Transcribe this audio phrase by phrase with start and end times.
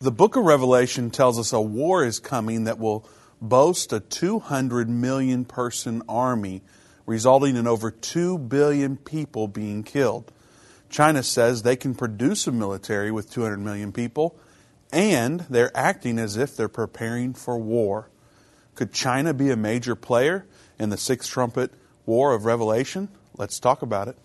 [0.00, 3.04] The book of Revelation tells us a war is coming that will
[3.42, 6.62] boast a 200 million person army,
[7.04, 10.30] resulting in over 2 billion people being killed.
[10.88, 14.38] China says they can produce a military with 200 million people,
[14.92, 18.08] and they're acting as if they're preparing for war.
[18.76, 20.46] Could China be a major player
[20.78, 21.72] in the sixth trumpet
[22.06, 23.08] war of Revelation?
[23.36, 24.16] Let's talk about it.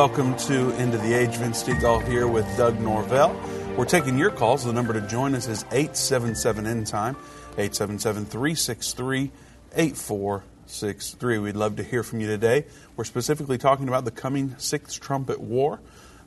[0.00, 1.36] Welcome to of the Age.
[1.36, 3.38] Vince Stegall here with Doug Norvell.
[3.76, 4.64] We're taking your calls.
[4.64, 7.16] The number to join us is 877 End Time,
[7.58, 9.30] 877 363
[9.76, 11.38] 8463.
[11.38, 12.64] We'd love to hear from you today.
[12.96, 15.80] We're specifically talking about the coming Sixth Trumpet War.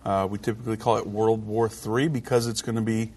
[0.06, 3.12] Uh, we typically call it World War III because it's going to be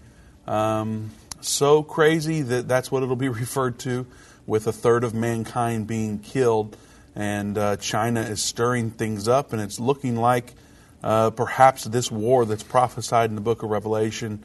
[0.47, 4.07] um, so crazy that that's what it'll be referred to,
[4.47, 6.75] with a third of mankind being killed
[7.17, 10.53] and uh, China is stirring things up, and it's looking like
[11.01, 14.43] uh, perhaps this war that's prophesied in the book of Revelation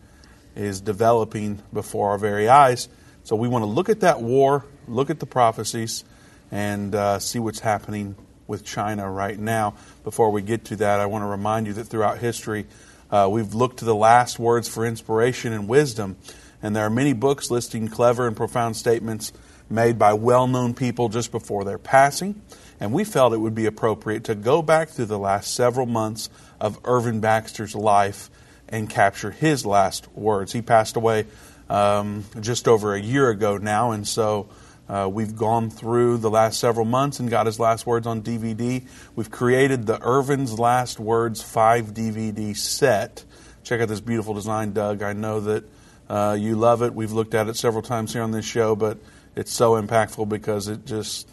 [0.56, 2.88] is developing before our very eyes.
[3.24, 6.02] So we want to look at that war, look at the prophecies,
[6.50, 9.74] and uh, see what's happening with China right now.
[10.02, 12.64] Before we get to that, I want to remind you that throughout history,
[13.10, 16.16] uh, we've looked to the last words for inspiration and wisdom,
[16.62, 19.30] and there are many books listing clever and profound statements
[19.72, 22.40] made by well known people just before their passing
[22.82, 26.28] and we felt it would be appropriate to go back through the last several months
[26.60, 28.28] of Irvin Baxter's life
[28.68, 30.52] and capture his last words.
[30.52, 31.26] He passed away
[31.70, 34.48] um, just over a year ago now, and so
[34.88, 38.84] uh, we've gone through the last several months and got his last words on DVD.
[39.14, 43.24] We've created the Irvin's Last Words 5 DVD set.
[43.62, 45.04] Check out this beautiful design, Doug.
[45.04, 45.64] I know that
[46.08, 46.92] uh, you love it.
[46.94, 48.98] We've looked at it several times here on this show, but
[49.36, 51.28] it's so impactful because it just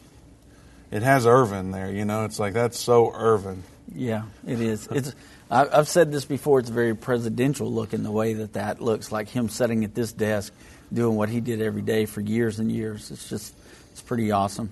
[0.92, 1.92] it has Irvin there.
[1.92, 3.64] You know, it's like that's so Irvin.
[3.94, 4.88] Yeah, it is.
[4.92, 5.16] It's.
[5.52, 6.60] I've said this before.
[6.60, 10.54] It's very presidential looking the way that that looks like him sitting at this desk,
[10.94, 13.10] doing what he did every day for years and years.
[13.10, 13.56] It's just,
[13.92, 14.72] it's pretty awesome.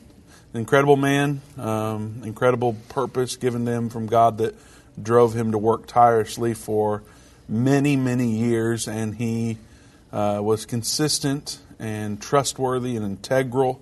[0.53, 4.55] Incredible man, um, incredible purpose given to him from God that
[5.01, 7.01] drove him to work tirelessly for
[7.49, 9.57] many, many years, and he
[10.13, 13.81] uh, was consistent and trustworthy and integral,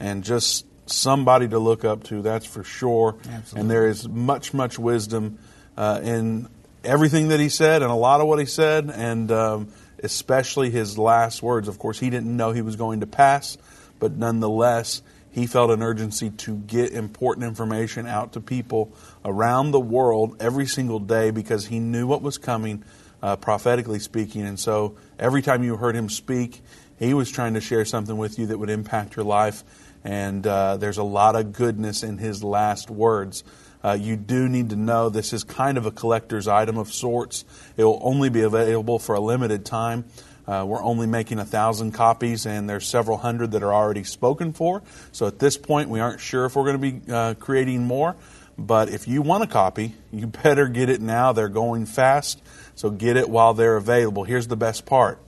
[0.00, 3.16] and just somebody to look up to, that's for sure.
[3.28, 3.60] Absolutely.
[3.60, 5.38] And there is much, much wisdom
[5.76, 6.48] uh, in
[6.84, 9.68] everything that he said and a lot of what he said, and um,
[10.02, 11.68] especially his last words.
[11.68, 13.58] Of course, he didn't know he was going to pass,
[13.98, 18.92] but nonetheless, he felt an urgency to get important information out to people
[19.24, 22.82] around the world every single day because he knew what was coming,
[23.22, 24.46] uh, prophetically speaking.
[24.46, 26.62] And so every time you heard him speak,
[26.98, 29.64] he was trying to share something with you that would impact your life
[30.06, 33.42] and uh, there's a lot of goodness in his last words.
[33.84, 37.44] Uh, you do need to know this is kind of a collector's item of sorts.
[37.76, 40.04] It will only be available for a limited time.
[40.46, 44.52] Uh, we're only making a thousand copies, and there's several hundred that are already spoken
[44.52, 44.80] for.
[45.10, 48.14] So at this point, we aren't sure if we're going to be uh, creating more.
[48.56, 51.32] But if you want a copy, you better get it now.
[51.32, 52.40] They're going fast,
[52.76, 54.22] so get it while they're available.
[54.22, 55.18] Here's the best part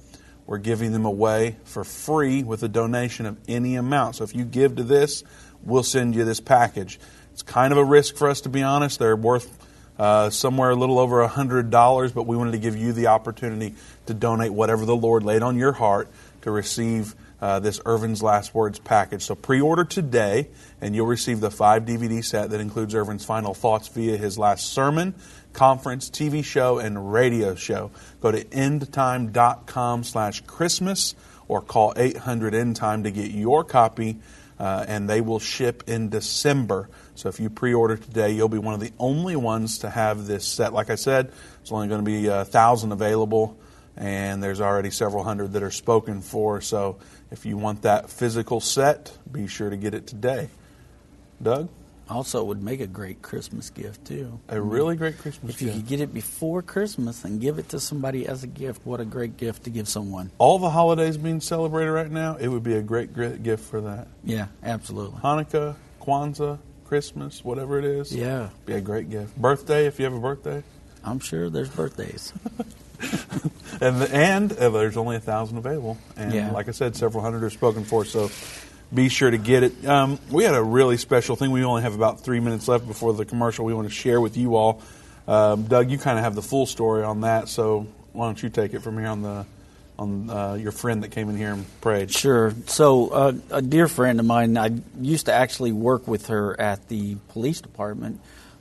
[0.48, 4.16] we're giving them away for free with a donation of any amount.
[4.16, 5.22] So if you give to this,
[5.62, 6.98] we'll send you this package.
[7.34, 8.98] It's kind of a risk for us, to be honest.
[8.98, 9.58] They're worth
[9.98, 13.74] uh, somewhere a little over a $100, but we wanted to give you the opportunity
[14.06, 16.08] to donate whatever the Lord laid on your heart
[16.40, 19.22] to receive uh, this Irvin's Last Words package.
[19.22, 20.48] So pre order today,
[20.80, 24.72] and you'll receive the five DVD set that includes Irvin's final thoughts via his last
[24.72, 25.14] sermon,
[25.52, 27.90] conference, TV show, and radio show.
[28.20, 31.14] Go to endtime.com slash Christmas
[31.48, 34.18] or call 800 End Time to get your copy,
[34.58, 36.88] uh, and they will ship in December.
[37.14, 40.26] So if you pre order today, you'll be one of the only ones to have
[40.26, 40.72] this set.
[40.72, 41.32] Like I said,
[41.62, 43.58] it's only going to be a thousand available,
[43.96, 46.60] and there's already several hundred that are spoken for.
[46.60, 46.98] So
[47.30, 50.48] if you want that physical set, be sure to get it today.
[51.42, 51.68] Doug?
[52.10, 54.40] Also, would make a great Christmas gift too.
[54.48, 55.62] A really great Christmas gift.
[55.62, 58.80] if you could get it before Christmas and give it to somebody as a gift,
[58.86, 60.30] what a great gift to give someone.
[60.38, 63.82] All the holidays being celebrated right now, it would be a great, great gift for
[63.82, 64.08] that.
[64.24, 65.20] Yeah, absolutely.
[65.20, 68.14] Hanukkah, Kwanzaa, Christmas, whatever it is.
[68.14, 69.36] Yeah, be a great gift.
[69.36, 70.62] Birthday, if you have a birthday.
[71.04, 72.32] I'm sure there's birthdays.
[73.80, 75.98] and and uh, there's only a thousand available.
[76.16, 76.52] And Yeah.
[76.52, 78.04] like I said, several hundred are spoken for.
[78.04, 78.30] So
[78.92, 79.86] be sure to get it.
[79.86, 81.50] Um, we had a really special thing.
[81.50, 83.64] We only have about three minutes left before the commercial.
[83.64, 84.82] We want to share with you all.
[85.26, 87.48] Um, Doug, you kind of have the full story on that.
[87.48, 89.46] So why don't you take it from here on the
[89.98, 92.10] on uh, your friend that came in here and prayed?
[92.12, 92.54] Sure.
[92.66, 96.88] So, uh, a dear friend of mine, I used to actually work with her at
[96.88, 98.20] the police department.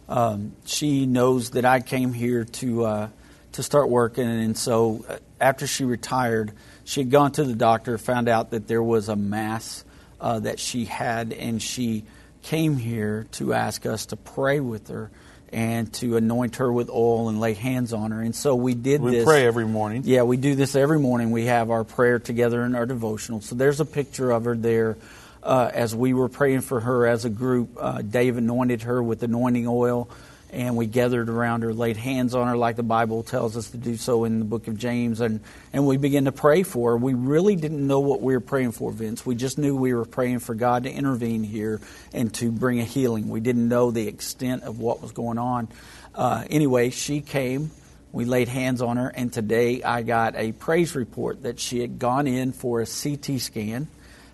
[0.10, 3.10] Um, she knows that I came here to uh,
[3.58, 6.52] to start working, and so uh, after she retired,
[6.86, 9.84] she had gone to the doctor, found out that there was a mass
[10.22, 12.06] uh, that she had, and she
[12.42, 15.12] came here to ask us to pray with her
[15.52, 18.22] and to anoint her with oil and lay hands on her.
[18.22, 19.26] And so we did We this.
[19.26, 20.02] pray every morning.
[20.06, 21.32] Yeah, we do this every morning.
[21.32, 23.42] We have our prayer together in our devotional.
[23.42, 24.98] So there's a picture of her there
[25.44, 27.70] uh, as we were praying for her as a group.
[27.80, 30.10] Uh, Dave anointed her with anointing oil,
[30.52, 33.78] and we gathered around her, laid hands on her like the Bible tells us to
[33.78, 35.42] do so in the book of James, and,
[35.74, 36.98] and we began to pray for her.
[36.98, 39.26] We really didn't know what we were praying for, Vince.
[39.26, 41.82] We just knew we were praying for God to intervene here
[42.14, 43.30] and to bring a healing.
[43.30, 45.68] We didn't know the extent of what was going on.
[46.16, 47.72] Uh, anyway, she came.
[48.14, 52.00] We laid hands on her, and today I got a praise report that she had
[52.00, 53.88] gone in for a CT scan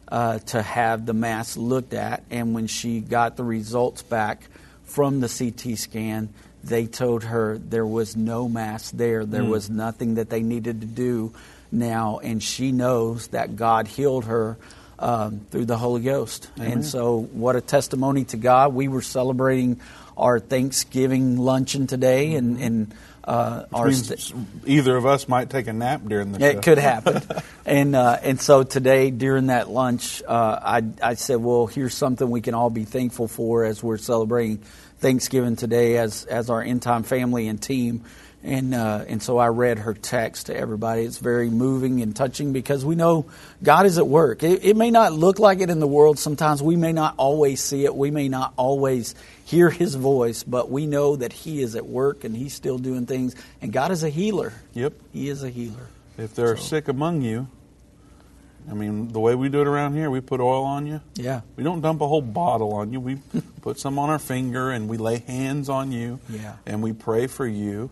[0.07, 2.24] uh, to have the mass looked at.
[2.30, 4.48] And when she got the results back
[4.94, 6.30] from the CT scan,
[6.63, 9.25] they told her there was no mass there.
[9.25, 11.34] There was nothing that they needed to do
[11.72, 14.57] now, and she knows that God healed her.
[15.00, 16.50] Um, through the Holy Ghost.
[16.56, 18.74] And so, what a testimony to God.
[18.74, 19.81] We were celebrating
[20.16, 22.94] our Thanksgiving luncheon today, and, and
[23.24, 24.34] uh, our st-
[24.66, 26.45] either of us might take a nap during the show.
[26.45, 27.22] it could happen.
[27.66, 32.30] and uh, and so today during that lunch, uh, I I said, well, here's something
[32.30, 34.62] we can all be thankful for as we're celebrating
[35.04, 38.04] Thanksgiving today as as our end time family and team.
[38.46, 41.04] And uh, and so I read her text to everybody.
[41.04, 43.26] It's very moving and touching because we know
[43.62, 44.44] God is at work.
[44.44, 46.20] It, it may not look like it in the world.
[46.20, 47.96] Sometimes we may not always see it.
[47.96, 49.16] We may not always
[49.46, 53.06] hear His voice, but we know that He is at work and He's still doing
[53.06, 53.34] things.
[53.62, 54.52] And God is a healer.
[54.74, 54.92] Yep.
[55.14, 55.88] He is a healer.
[56.18, 57.48] If there are So- sick among you,
[58.69, 61.01] I mean, the way we do it around here, we put oil on you.
[61.15, 61.42] Yeah.
[61.56, 63.00] We don't dump a whole bottle on you.
[63.00, 63.15] We
[63.62, 66.19] put some on our finger and we lay hands on you.
[66.30, 66.56] Yeah.
[66.65, 67.89] And we pray for you.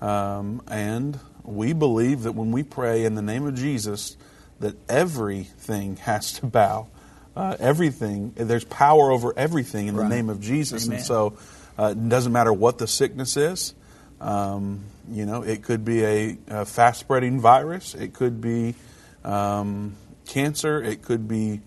[0.00, 4.16] Um, and we believe that when we pray in the name of Jesus,
[4.60, 6.88] that everything has to bow.
[7.36, 10.08] Uh, everything, there's power over everything in Right.
[10.08, 10.86] the name of Jesus.
[10.86, 10.98] Amen.
[10.98, 11.36] And so
[11.78, 13.74] uh, it doesn't matter what the sickness is.
[14.20, 18.74] Um, you know, it could be a, a fast spreading virus, it could be
[19.24, 19.94] um,
[20.28, 21.60] cancer, it could be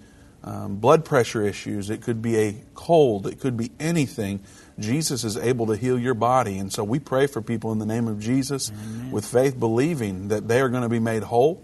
[0.43, 4.39] um, blood pressure issues, it could be a cold, it could be anything.
[4.79, 6.57] Jesus is able to heal your body.
[6.57, 8.71] And so we pray for people in the name of Jesus
[9.11, 11.63] with faith, believing that they are going to be made whole.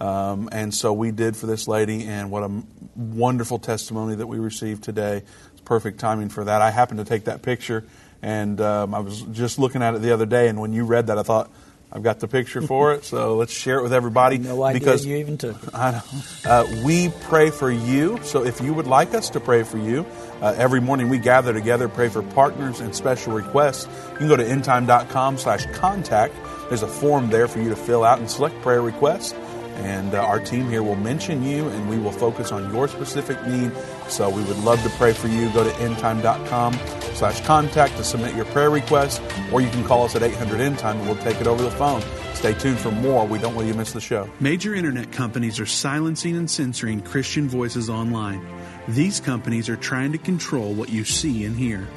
[0.00, 4.26] Um, and so we did for this lady, and what a m- wonderful testimony that
[4.26, 5.22] we received today.
[5.52, 6.62] It's perfect timing for that.
[6.62, 7.84] I happened to take that picture,
[8.22, 11.08] and um, I was just looking at it the other day, and when you read
[11.08, 11.50] that, I thought,
[11.90, 14.38] I've got the picture for it, so let's share it with everybody.
[14.48, 15.70] No idea because you even took it.
[15.74, 16.02] I know.
[16.44, 18.18] Uh, we pray for you.
[18.22, 20.06] So if you would like us to pray for you,
[20.40, 23.86] uh, every morning we gather together, pray for partners and special requests.
[24.12, 26.34] You can go to endtime.com slash contact.
[26.68, 29.32] There's a form there for you to fill out and select prayer requests.
[29.78, 33.40] And uh, our team here will mention you and we will focus on your specific
[33.46, 33.72] need.
[34.08, 35.50] So we would love to pray for you.
[35.50, 36.74] Go to endtime.com
[37.14, 39.20] slash contact to submit your prayer request,
[39.52, 42.02] or you can call us at 800 endtime and we'll take it over the phone.
[42.34, 43.26] Stay tuned for more.
[43.26, 44.30] We don't want you to miss the show.
[44.38, 48.46] Major internet companies are silencing and censoring Christian voices online.
[48.86, 51.88] These companies are trying to control what you see and hear.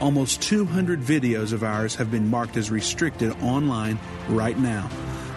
[0.00, 4.88] Almost 200 videos of ours have been marked as restricted online right now.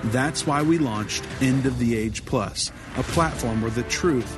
[0.05, 4.37] That's why we launched End of the Age Plus, a platform where the truth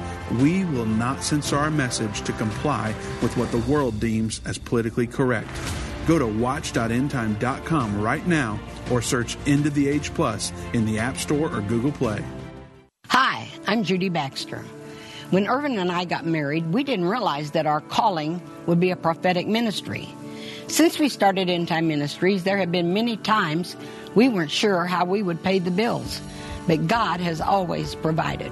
[0.39, 5.05] We will not censor our message to comply with what the world deems as politically
[5.05, 5.49] correct.
[6.07, 8.59] Go to watch.endtime.com right now
[8.89, 12.23] or search End of the Age Plus in the App Store or Google Play.
[13.07, 14.63] Hi, I'm Judy Baxter.
[15.31, 18.95] When Irvin and I got married, we didn't realize that our calling would be a
[18.95, 20.07] prophetic ministry.
[20.67, 23.75] Since we started End Time Ministries, there have been many times
[24.15, 26.21] we weren't sure how we would pay the bills.
[26.67, 28.51] but God has always provided.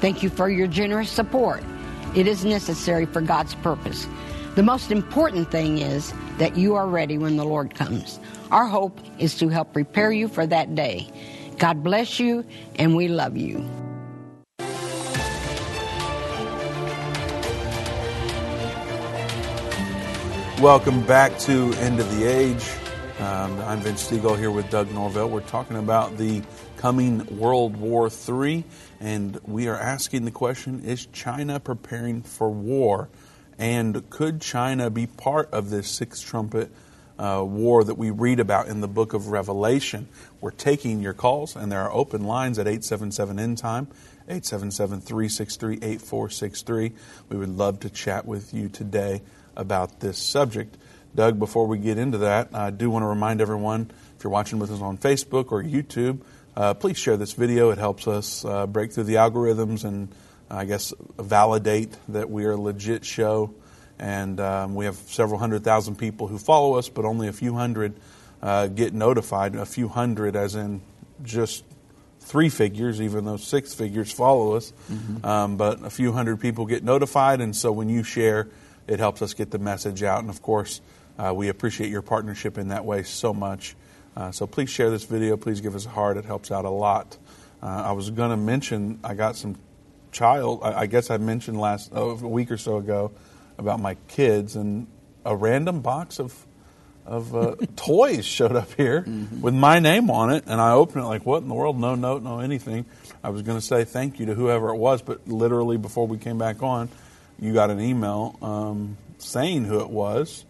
[0.00, 1.62] Thank you for your generous support.
[2.14, 4.08] It is necessary for God's purpose.
[4.54, 8.18] The most important thing is that you are ready when the Lord comes.
[8.50, 11.06] Our hope is to help prepare you for that day.
[11.58, 13.68] God bless you, and we love you.
[20.62, 22.66] Welcome back to End of the Age.
[23.18, 25.28] Um, I'm Vince Stegall here with Doug Norvell.
[25.28, 26.42] We're talking about the
[26.80, 28.64] coming World War III,
[29.00, 33.10] and we are asking the question Is China preparing for war?
[33.58, 36.72] And could China be part of this sixth trumpet
[37.18, 40.08] uh, war that we read about in the book of Revelation?
[40.40, 43.88] We're taking your calls, and there are open lines at 877 End Time.
[44.22, 46.92] 877 363 8463.
[47.28, 49.20] We would love to chat with you today
[49.54, 50.78] about this subject.
[51.14, 54.58] Doug, before we get into that, I do want to remind everyone if you're watching
[54.58, 56.20] with us on Facebook or YouTube,
[56.56, 57.70] uh, please share this video.
[57.70, 60.08] It helps us uh, break through the algorithms and
[60.50, 63.54] I guess validate that we are a legit show.
[63.98, 67.54] And um, we have several hundred thousand people who follow us, but only a few
[67.54, 67.94] hundred
[68.42, 69.54] uh, get notified.
[69.54, 70.80] A few hundred, as in
[71.22, 71.64] just
[72.20, 74.72] three figures, even though six figures follow us.
[74.90, 75.24] Mm-hmm.
[75.24, 78.48] Um, but a few hundred people get notified, and so when you share,
[78.86, 80.20] it helps us get the message out.
[80.20, 80.80] And of course,
[81.18, 83.76] uh, we appreciate your partnership in that way so much.
[84.16, 85.36] Uh, so please share this video.
[85.36, 86.16] Please give us a heart.
[86.16, 87.16] It helps out a lot.
[87.62, 89.56] Uh, I was going to mention I got some
[90.12, 90.60] child.
[90.62, 93.12] I, I guess I mentioned last oh, a week or so ago
[93.58, 94.86] about my kids, and
[95.24, 96.46] a random box of
[97.06, 99.40] of uh, toys showed up here mm-hmm.
[99.40, 101.78] with my name on it, and I opened it like, "What in the world?
[101.78, 102.86] No note, no anything."
[103.22, 106.18] I was going to say thank you to whoever it was, but literally before we
[106.18, 106.88] came back on,
[107.38, 110.44] you got an email um, saying who it was,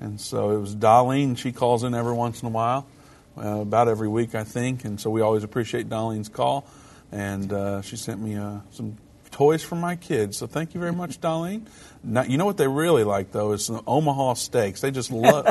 [0.00, 1.38] and so it was Darlene.
[1.38, 2.86] She calls in every once in a while,
[3.36, 6.66] uh, about every week, I think, and so we always appreciate Darlene's call.
[7.12, 8.96] And uh, she sent me uh, some
[9.30, 10.38] toys for my kids.
[10.38, 11.66] So thank you very much, Darlene.
[12.02, 14.80] Now, you know what they really like though is the Omaha steaks.
[14.80, 15.46] They just love.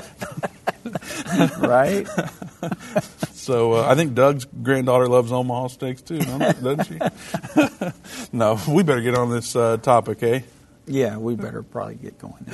[1.60, 2.08] right.
[3.34, 7.00] so uh, I think Doug's granddaughter loves Omaha steaks too, doesn't she?
[8.32, 10.42] no, we better get on this uh, topic, eh?
[10.88, 12.46] Yeah, we better probably get going.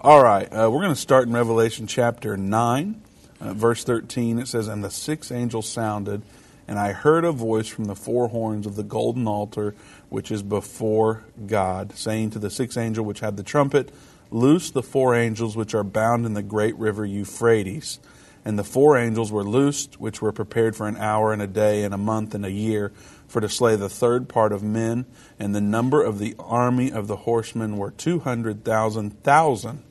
[0.00, 3.02] All right, uh, we're going to start in Revelation chapter nine,
[3.42, 4.38] uh, verse thirteen.
[4.38, 6.22] It says, "And the sixth angel sounded."
[6.68, 9.74] And I heard a voice from the four horns of the golden altar
[10.08, 13.92] which is before God, saying to the sixth angel which had the trumpet,
[14.30, 17.98] Loose the four angels which are bound in the great river Euphrates.
[18.44, 21.84] And the four angels were loosed, which were prepared for an hour and a day
[21.84, 22.92] and a month and a year,
[23.28, 25.04] for to slay the third part of men.
[25.38, 29.82] And the number of the army of the horsemen were two hundred thousand thousand.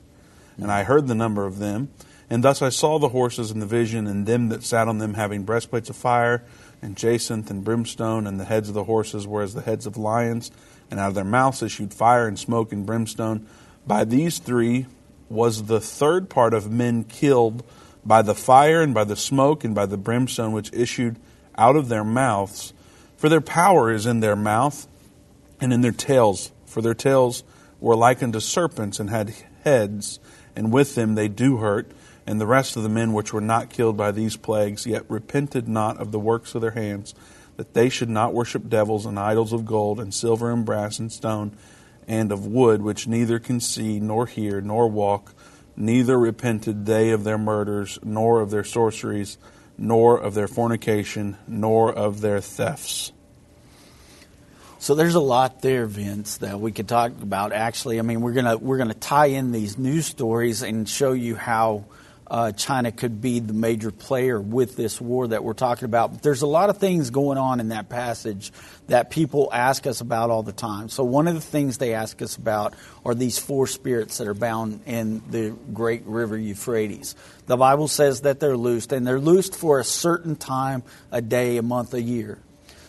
[0.56, 1.90] And I heard the number of them.
[2.32, 5.12] And thus I saw the horses in the vision, and them that sat on them
[5.12, 6.42] having breastplates of fire
[6.80, 9.98] and jacinth and brimstone, and the heads of the horses were as the heads of
[9.98, 10.50] lions,
[10.90, 13.46] and out of their mouths issued fire and smoke and brimstone.
[13.86, 14.86] By these three
[15.28, 17.64] was the third part of men killed
[18.02, 21.18] by the fire and by the smoke and by the brimstone which issued
[21.58, 22.72] out of their mouths.
[23.18, 24.88] For their power is in their mouth
[25.60, 27.44] and in their tails, for their tails
[27.78, 29.34] were like unto serpents and had
[29.64, 30.18] heads,
[30.56, 31.92] and with them they do hurt
[32.26, 35.68] and the rest of the men which were not killed by these plagues, yet repented
[35.68, 37.14] not of the works of their hands,
[37.56, 41.12] that they should not worship devils and idols of gold and silver and brass and
[41.12, 41.56] stone,
[42.08, 45.34] and of wood, which neither can see, nor hear, nor walk,
[45.76, 49.38] neither repented they of their murders, nor of their sorceries,
[49.78, 53.12] nor of their fornication, nor of their thefts.
[54.78, 57.52] So there's a lot there, Vince, that we could talk about.
[57.52, 61.36] Actually, I mean, we're gonna we're gonna tie in these news stories and show you
[61.36, 61.84] how
[62.32, 66.12] uh, China could be the major player with this war that we're talking about.
[66.12, 68.52] But there's a lot of things going on in that passage
[68.86, 70.88] that people ask us about all the time.
[70.88, 72.72] So one of the things they ask us about
[73.04, 77.16] are these four spirits that are bound in the great river Euphrates.
[77.48, 81.58] The Bible says that they're loosed, and they're loosed for a certain time, a day,
[81.58, 82.38] a month, a year.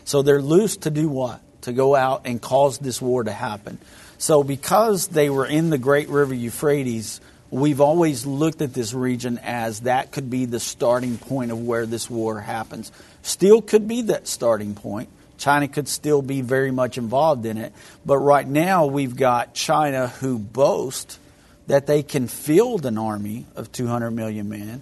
[0.05, 1.41] So they're loosed to do what?
[1.63, 3.77] To go out and cause this war to happen.
[4.19, 7.19] So because they were in the great river Euphrates,
[7.53, 11.85] we've always looked at this region as that could be the starting point of where
[11.85, 12.91] this war happens.
[13.21, 15.09] Still could be that starting point.
[15.37, 17.71] China could still be very much involved in it.
[18.05, 21.19] But right now, we've got China who boast
[21.67, 24.81] that they can field an army of 200 million men,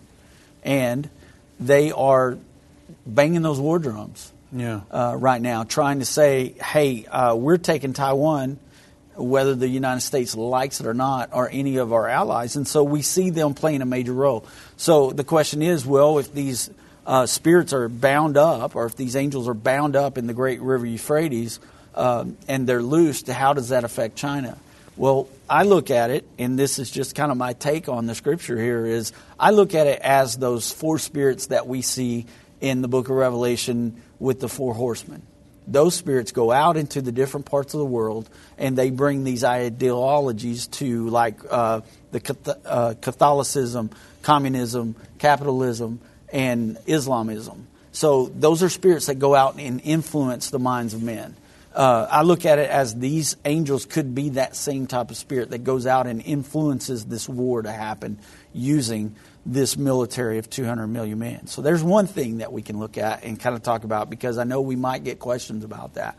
[0.64, 1.10] and
[1.60, 2.38] they are
[3.06, 4.82] banging those war drums Yeah.
[4.92, 8.60] uh, right now, trying to say, hey, uh, we're taking Taiwan,
[9.16, 12.56] whether the United States likes it or not, or any of our allies.
[12.56, 14.46] And so we see them playing a major role.
[14.78, 16.70] So the question is well, if these
[17.06, 20.62] uh, spirits are bound up, or if these angels are bound up in the great
[20.62, 21.60] river Euphrates,
[21.96, 24.58] um, and they're loosed, how does that affect China?
[24.98, 28.16] Well, I look at it, and this is just kind of my take on the
[28.16, 32.28] scripture here, is I look at it as those four spirits that we see
[32.60, 35.24] in the book of Revelation with the four horsemen.
[35.68, 39.44] Those spirits go out into the different parts of the world and they bring these
[39.44, 43.92] ideologies to, like uh, the uh, Catholicism,
[44.22, 46.00] communism, capitalism,
[46.34, 47.68] and Islamism.
[47.92, 51.36] So those are spirits that go out and influence the minds of men.
[51.74, 55.52] Uh, I look at it as these angels could be that same type of spirit
[55.52, 58.20] that goes out and influences this war to happen
[58.54, 59.16] using
[59.46, 61.48] this military of 200 million men.
[61.48, 64.38] So there's one thing that we can look at and kind of talk about because
[64.38, 66.18] I know we might get questions about that.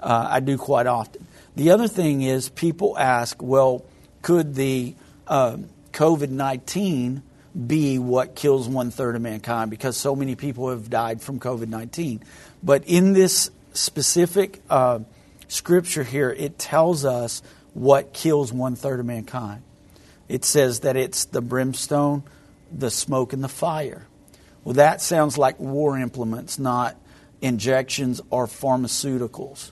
[0.00, 1.26] Uh, I do quite often.
[1.56, 3.84] The other thing is people ask, well,
[4.22, 4.94] could the
[5.26, 5.56] uh,
[5.92, 7.22] COVID 19
[7.66, 11.68] be what kills one third of mankind because so many people have died from COVID
[11.68, 12.22] 19?
[12.62, 15.00] But in this specific uh,
[15.48, 17.42] scripture here, it tells us
[17.74, 19.62] what kills one third of mankind.
[20.28, 22.22] It says that it's the brimstone,
[22.72, 24.06] the smoke, and the fire.
[24.64, 26.96] Well, that sounds like war implements, not
[27.40, 29.70] injections or pharmaceuticals.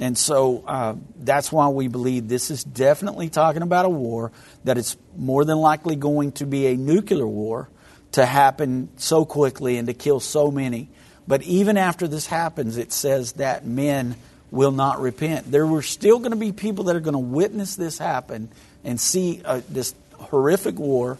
[0.00, 4.30] And so uh, that's why we believe this is definitely talking about a war,
[4.64, 7.68] that it's more than likely going to be a nuclear war
[8.12, 10.88] to happen so quickly and to kill so many.
[11.26, 14.16] But even after this happens, it says that men
[14.50, 15.50] will not repent.
[15.50, 18.50] There were still going to be people that are going to witness this happen
[18.84, 21.18] and see uh, this horrific war.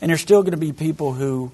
[0.00, 1.52] And there's still going to be people who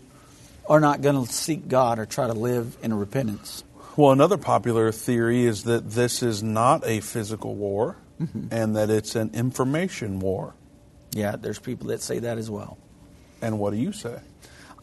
[0.69, 3.65] are not going to seek God or try to live in repentance.
[3.97, 8.49] Well, another popular theory is that this is not a physical war mm-hmm.
[8.51, 10.55] and that it's an information war.
[11.13, 12.77] Yeah, there's people that say that as well.
[13.41, 14.19] And what do you say?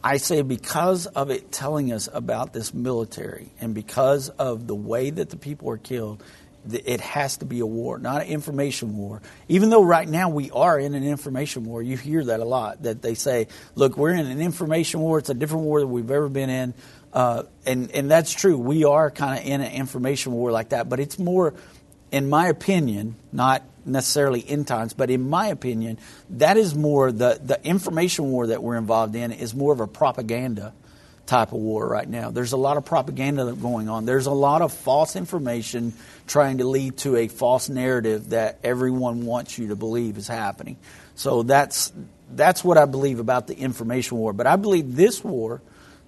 [0.04, 5.10] I say because of it telling us about this military and because of the way
[5.10, 6.22] that the people are killed,
[6.70, 9.20] it has to be a war, not an information war.
[9.48, 12.82] Even though right now we are in an information war, you hear that a lot.
[12.82, 15.18] That they say, "Look, we're in an information war.
[15.18, 16.74] It's a different war than we've ever been in,"
[17.12, 18.56] uh, and and that's true.
[18.56, 21.54] We are kind of in an information war like that, but it's more,
[22.10, 25.98] in my opinion, not necessarily end times, but in my opinion,
[26.30, 29.86] that is more the, the information war that we're involved in is more of a
[29.86, 30.72] propaganda
[31.26, 32.30] type of war right now.
[32.30, 34.04] There's a lot of propaganda going on.
[34.04, 35.92] There's a lot of false information
[36.26, 40.76] trying to lead to a false narrative that everyone wants you to believe is happening.
[41.14, 41.92] So that's
[42.34, 44.32] that's what I believe about the information war.
[44.32, 45.60] But I believe this war,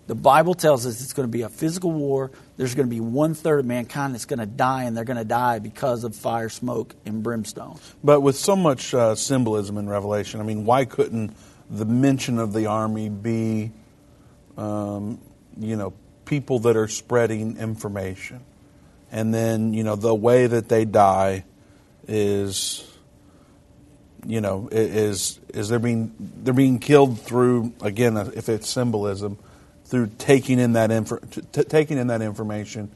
[0.07, 2.31] the Bible tells us it's going to be a physical war.
[2.57, 5.18] There's going to be one third of mankind that's going to die, and they're going
[5.18, 7.79] to die because of fire, smoke, and brimstone.
[8.03, 11.37] But with so much uh, symbolism in Revelation, I mean, why couldn't
[11.70, 13.72] the mention of the army be,
[14.56, 15.20] um,
[15.58, 15.92] you know,
[16.24, 18.40] people that are spreading information?
[19.10, 21.44] And then, you know, the way that they die
[22.08, 22.84] is,
[24.26, 29.38] you know, is is they're being they're being killed through again, if it's symbolism,
[29.84, 32.90] through taking in that infor- t- taking in that information,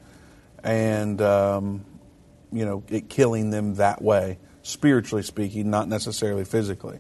[0.64, 1.84] and um,
[2.50, 6.98] you know, it killing them that way, spiritually speaking, not necessarily physically.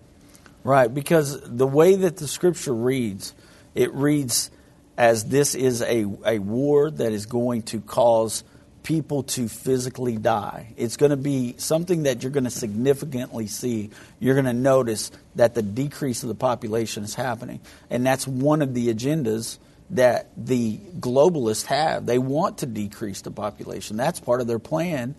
[0.64, 3.32] Right, because the way that the scripture reads,
[3.78, 4.50] it reads
[4.96, 8.42] as this is a, a war that is going to cause
[8.82, 10.74] people to physically die.
[10.76, 13.90] It's going to be something that you're going to significantly see.
[14.18, 17.60] You're going to notice that the decrease of the population is happening.
[17.88, 19.58] And that's one of the agendas
[19.90, 22.04] that the globalists have.
[22.04, 23.96] They want to decrease the population.
[23.96, 25.14] That's part of their plan.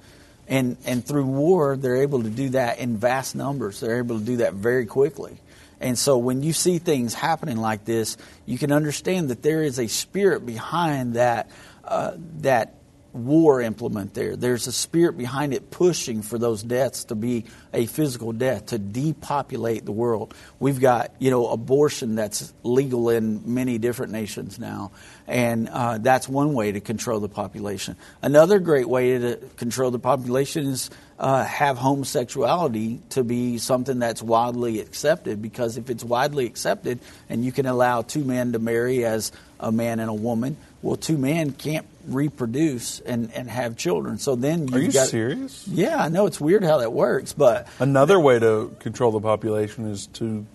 [0.50, 3.80] And, and through war, they're able to do that in vast numbers.
[3.80, 5.38] They're able to do that very quickly.
[5.82, 9.80] And so when you see things happening like this, you can understand that there is
[9.80, 11.50] a spirit behind that,
[11.84, 12.79] uh, that
[13.14, 14.36] war implement there.
[14.36, 18.78] There's a spirit behind it pushing for those deaths to be a physical death, to
[18.78, 20.34] depopulate the world.
[20.60, 24.92] We've got, you know, abortion that's legal in many different nations now.
[25.28, 27.96] And uh, that's one way to control the population.
[28.22, 34.24] Another great way to control the population is uh, have homosexuality to be something that's
[34.24, 39.04] widely accepted because if it's widely accepted and you can allow two men to marry
[39.04, 44.18] as a man and a woman, well, two men can't reproduce and, and have children.
[44.18, 45.68] So then you've Are you got, serious?
[45.68, 49.90] Yeah, I know it's weird how that works, but Another way to control the population
[49.90, 50.46] is to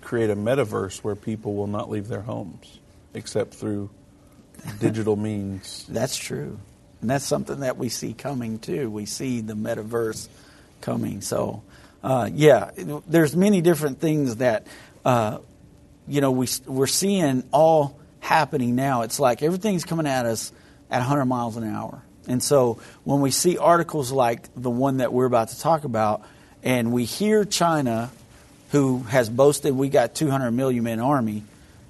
[0.00, 2.78] create a metaverse where people will not leave their homes
[3.14, 3.90] except through
[4.78, 5.86] digital means.
[5.88, 6.58] That's true.
[7.00, 8.90] And that's something that we see coming too.
[8.90, 10.28] We see the metaverse
[10.80, 11.22] coming.
[11.22, 11.62] So,
[12.02, 12.70] uh, yeah,
[13.06, 14.66] there's many different things that,
[15.04, 15.38] uh,
[16.06, 19.02] you know, we, we're seeing all happening now.
[19.02, 20.52] It's like everything's coming at us
[20.90, 22.02] at 100 miles an hour.
[22.26, 26.22] And so when we see articles like the one that we're about to talk about,
[26.62, 28.10] and we hear China,
[28.70, 31.44] who has boasted we got 200 million men army,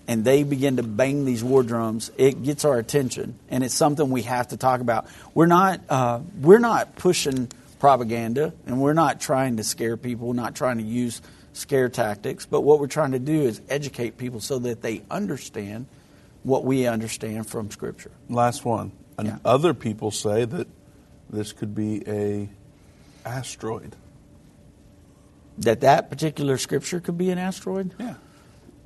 [0.06, 4.10] and they begin to bang these war drums, it gets our attention, and it's something
[4.10, 5.06] we have to talk about.
[5.34, 10.34] We're not uh, we're not pushing propaganda, and we're not trying to scare people, we're
[10.34, 14.40] not trying to use scare tactics, but what we're trying to do is educate people
[14.40, 15.86] so that they understand
[16.42, 18.10] what we understand from Scripture.
[18.28, 18.92] Last one.
[19.18, 19.38] And Yeah.
[19.44, 20.66] Other people say that
[21.28, 22.48] this could be a
[23.24, 23.94] asteroid.
[25.58, 27.94] That that particular scripture could be an asteroid.
[27.98, 28.14] Yeah.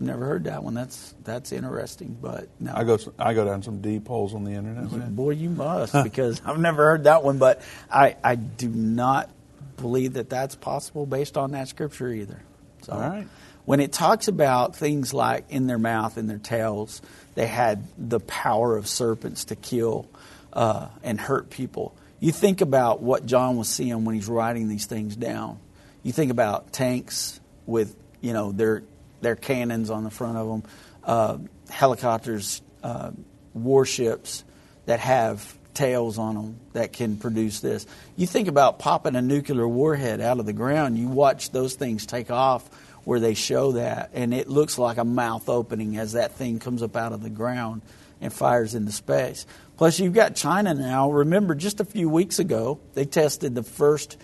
[0.00, 0.74] Never heard that one.
[0.74, 2.72] That's that's interesting, but no.
[2.74, 4.90] I go I go down some deep holes on the internet.
[4.90, 5.14] man.
[5.14, 7.38] Boy, you must because I've never heard that one.
[7.38, 9.30] But I, I do not
[9.76, 12.42] believe that that's possible based on that scripture either.
[12.82, 13.28] So, All right.
[13.64, 17.00] When it talks about things like in their mouth, in their tails,
[17.34, 20.06] they had the power of serpents to kill
[20.52, 21.94] uh, and hurt people.
[22.20, 25.58] You think about what John was seeing when he's writing these things down.
[26.02, 28.82] You think about tanks with you know their
[29.20, 30.62] their cannons on the front of them,
[31.02, 31.38] uh,
[31.70, 33.10] helicopters, uh,
[33.54, 34.44] warships
[34.86, 37.86] that have tails on them that can produce this.
[38.16, 40.98] You think about popping a nuclear warhead out of the ground.
[40.98, 42.68] You watch those things take off
[43.04, 46.82] where they show that, and it looks like a mouth opening as that thing comes
[46.82, 47.82] up out of the ground
[48.20, 49.46] and fires into space.
[49.76, 51.10] Plus, you've got China now.
[51.10, 54.16] Remember, just a few weeks ago, they tested the first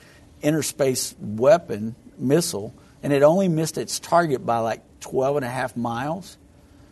[0.42, 5.76] interspace weapon missile, and it only missed its target by like 12 and a half
[5.76, 6.38] miles.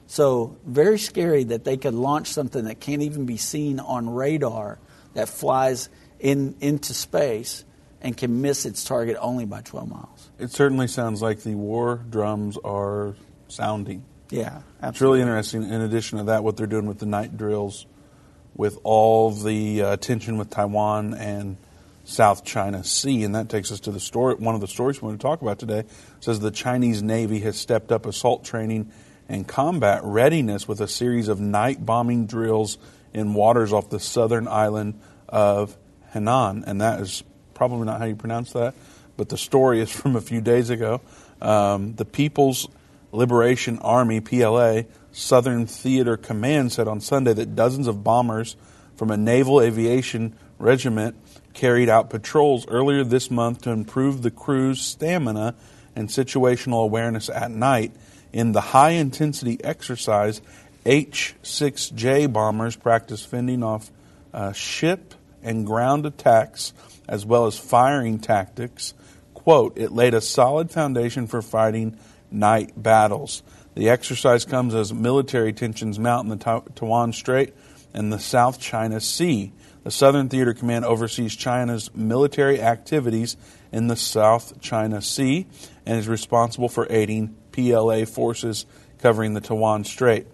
[0.07, 4.79] So, very scary that they could launch something that can't even be seen on radar
[5.15, 7.65] that flies in, into space
[8.01, 10.31] and can miss its target only by 12 miles.
[10.39, 13.17] It certainly sounds like the war drums are
[13.49, 14.05] sounding.
[14.31, 15.63] Yeah, It's really interesting.
[15.65, 17.87] In addition to that, what they're doing with the night drills,
[18.55, 21.57] with all the uh, tension with Taiwan and
[22.05, 24.35] South China Sea, and that takes us to the story.
[24.35, 25.85] One of the stories we want to talk about today
[26.21, 28.91] says the Chinese Navy has stepped up assault training
[29.29, 32.79] and combat readiness with a series of night bombing drills
[33.13, 35.77] in waters off the southern island of
[36.15, 37.23] Henan, and that is
[37.59, 38.73] probably not how you pronounce that,
[39.17, 41.01] but the story is from a few days ago.
[41.43, 42.69] Um, the People's
[43.11, 48.55] Liberation Army, PLA, Southern Theater Command said on Sunday that dozens of bombers
[48.97, 51.17] from a naval aviation regiment
[51.53, 55.55] carried out patrols earlier this month to improve the crew's stamina
[55.97, 57.91] and situational awareness at night.
[58.33, 60.41] In the high intensity exercise,
[60.87, 63.91] H 6J bombers practice fending off
[64.33, 66.73] uh, ship and ground attacks
[67.09, 68.95] as well as firing tactics.
[69.35, 71.99] Quote, it laid a solid foundation for fighting
[72.31, 73.43] night battles.
[73.75, 77.55] The exercise comes as military tensions mount in the Ta- Taiwan Strait
[77.95, 79.53] and the South China Sea.
[79.85, 83.37] The Southern Theater Command oversees China's military activities
[83.73, 85.47] in the South China Sea
[85.87, 88.67] and is responsible for aiding PLA forces
[88.99, 90.27] covering the Taiwan Strait.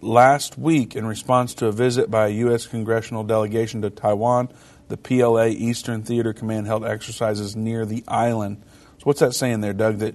[0.00, 2.66] Last week, in response to a visit by a U.S.
[2.66, 4.50] congressional delegation to Taiwan,
[4.88, 8.62] the PLA Eastern Theater Command held exercises near the island.
[8.98, 9.98] So, what's that saying there, Doug?
[9.98, 10.14] That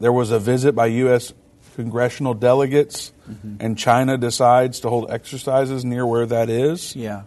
[0.00, 1.32] there was a visit by U.S.
[1.76, 3.12] congressional delegates,
[3.60, 6.94] and China decides to hold exercises near where that is?
[6.96, 7.22] Yeah,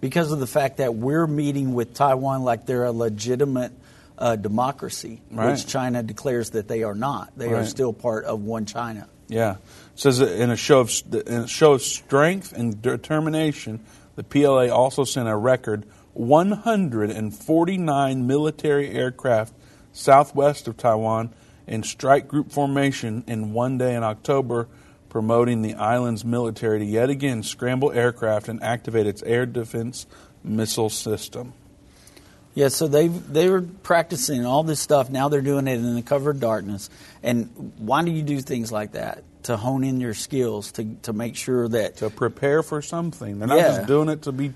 [0.00, 3.72] because of the fact that we're meeting with Taiwan like they're a legitimate
[4.18, 5.50] uh, democracy, Right.
[5.50, 7.32] which China declares that they are not.
[7.36, 9.08] They are still part of one China.
[9.28, 9.52] Yeah.
[9.52, 9.58] It
[9.96, 13.80] says in a show of in a show of strength and determination,
[14.14, 19.54] the PLA also sent a record 149 military aircraft
[19.92, 21.30] southwest of Taiwan
[21.66, 24.68] in strike group formation in one day in October,
[25.08, 30.06] promoting the island's military to yet again scramble aircraft and activate its air defense
[30.42, 31.52] missile system.
[32.54, 35.08] Yeah, so they they were practicing all this stuff.
[35.08, 36.90] Now they're doing it in the cover of darkness.
[37.22, 39.22] And why do you do things like that?
[39.44, 43.38] To hone in your skills, to to make sure that To prepare for something.
[43.38, 43.68] They're not Yeah.
[43.76, 44.52] just doing it to be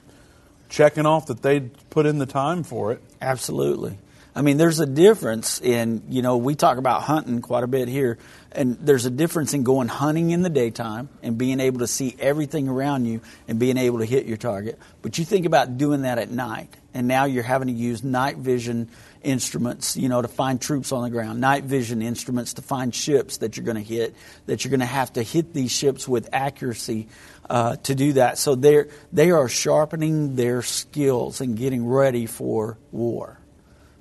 [0.68, 3.02] checking off that they put in the time for it.
[3.20, 3.98] Absolutely.
[4.36, 7.88] I mean, there's a difference in, you know, we talk about hunting quite a bit
[7.88, 8.18] here,
[8.52, 12.14] and there's a difference in going hunting in the daytime and being able to see
[12.18, 14.78] everything around you and being able to hit your target.
[15.00, 18.36] But you think about doing that at night, and now you're having to use night
[18.36, 18.90] vision
[19.22, 23.38] instruments, you know, to find troops on the ground, night vision instruments to find ships
[23.38, 26.28] that you're going to hit, that you're going to have to hit these ships with
[26.34, 27.08] accuracy
[27.48, 28.38] uh, to do that.
[28.38, 33.38] So they're, they are sharpening their skills and getting ready for war.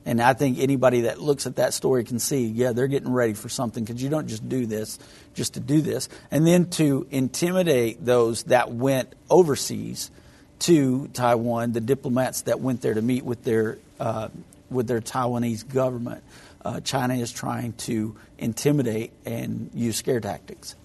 [0.05, 3.33] And I think anybody that looks at that story can see, yeah, they're getting ready
[3.33, 4.99] for something because you don't just do this
[5.33, 6.09] just to do this.
[6.29, 10.11] And then to intimidate those that went overseas
[10.59, 14.29] to Taiwan, the diplomats that went there to meet with their uh,
[14.69, 16.23] with their Taiwanese government.
[16.63, 20.75] Uh, China is trying to intimidate and use scare tactics.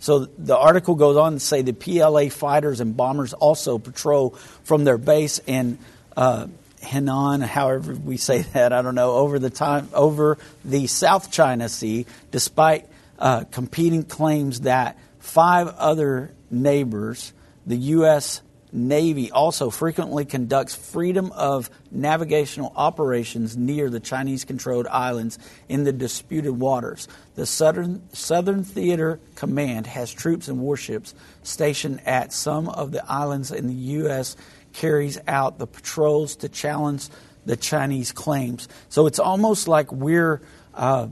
[0.00, 4.30] So the article goes on to say the PLA fighters and bombers also patrol
[4.64, 5.78] from their base in
[6.16, 6.46] uh,
[6.82, 11.68] Henan, however we say that, I don't know, over the time over the South China
[11.68, 17.32] Sea, despite uh, competing claims that five other neighbors,
[17.66, 18.40] the U.S.
[18.72, 25.92] Navy also frequently conducts freedom of navigational operations near the Chinese controlled islands in the
[25.92, 27.08] disputed waters.
[27.34, 33.50] The Southern, Southern Theater Command has troops and warships stationed at some of the islands,
[33.50, 34.36] and the U.S.
[34.72, 37.08] carries out the patrols to challenge
[37.46, 38.68] the Chinese claims.
[38.88, 40.40] So it's almost like we're,
[40.74, 41.08] uh,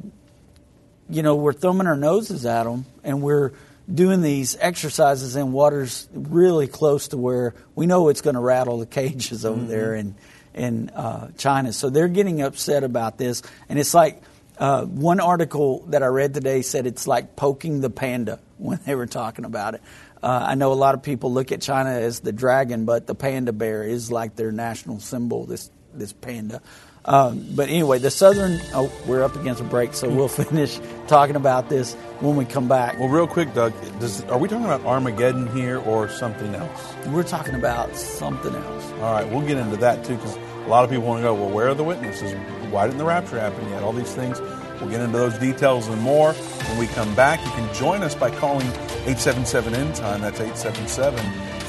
[1.08, 3.52] you know, we're thumbing our noses at them and we're
[3.92, 8.78] doing these exercises in waters really close to where we know it's going to rattle
[8.78, 9.68] the cages over mm-hmm.
[9.68, 10.14] there in
[10.54, 11.72] in uh, China.
[11.72, 14.22] So they're getting upset about this, and it's like
[14.58, 18.94] uh, one article that I read today said it's like poking the panda when they
[18.94, 19.82] were talking about it.
[20.20, 23.14] Uh, I know a lot of people look at China as the dragon, but the
[23.14, 25.46] panda bear is like their national symbol.
[25.46, 26.60] This this panda.
[27.08, 31.36] Um, but anyway, the Southern, oh, we're up against a break, so we'll finish talking
[31.36, 32.98] about this when we come back.
[32.98, 36.94] Well, real quick, Doug, does, are we talking about Armageddon here or something else?
[37.06, 38.92] We're talking about something else.
[39.00, 41.32] All right, we'll get into that too, because a lot of people want to go,
[41.32, 42.34] well, where are the witnesses?
[42.70, 43.82] Why didn't the rapture happen yet?
[43.82, 44.38] All these things.
[44.78, 47.42] We'll get into those details and more when we come back.
[47.42, 48.66] You can join us by calling
[49.06, 50.20] 877 End Time.
[50.20, 51.18] That's 877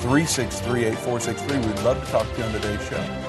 [0.02, 1.58] 363 8463.
[1.60, 3.29] We'd love to talk to you on today's show.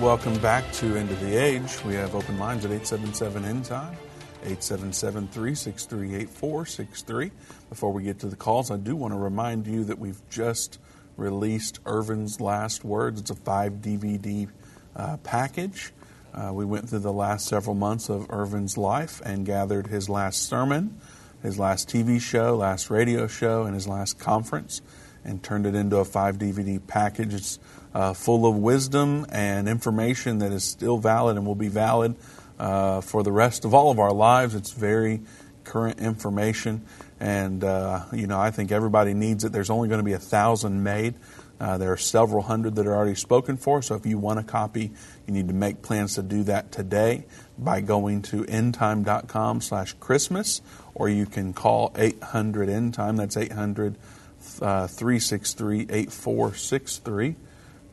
[0.00, 1.82] Welcome back to End of the Age.
[1.82, 3.94] We have open lines at 877 End Time,
[4.42, 7.30] 877 363 8463.
[7.70, 10.78] Before we get to the calls, I do want to remind you that we've just
[11.16, 13.22] released Irvin's Last Words.
[13.22, 14.50] It's a five DVD
[14.94, 15.94] uh, package.
[16.34, 20.42] Uh, we went through the last several months of Irvin's life and gathered his last
[20.42, 21.00] sermon,
[21.42, 24.82] his last TV show, last radio show, and his last conference
[25.26, 27.34] and turned it into a five DVD package.
[27.34, 27.58] It's
[27.92, 32.14] uh, full of wisdom and information that is still valid and will be valid
[32.58, 34.54] uh, for the rest of all of our lives.
[34.54, 35.20] It's very
[35.64, 36.82] current information.
[37.18, 39.52] And, uh, you know, I think everybody needs it.
[39.52, 41.14] There's only going to be a thousand made.
[41.58, 43.80] Uh, there are several hundred that are already spoken for.
[43.82, 44.92] So if you want a copy,
[45.26, 47.24] you need to make plans to do that today
[47.58, 50.60] by going to endtime.com slash Christmas,
[50.94, 53.16] or you can call 800 endtime.
[53.16, 53.98] That's 800 uh,
[54.46, 57.36] 363 8463.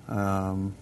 [0.07, 0.75] Um,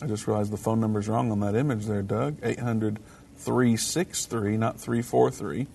[0.00, 2.38] I just realized the phone number's wrong on that image there, Doug.
[2.42, 2.98] 800
[3.36, 5.66] 363, not 343.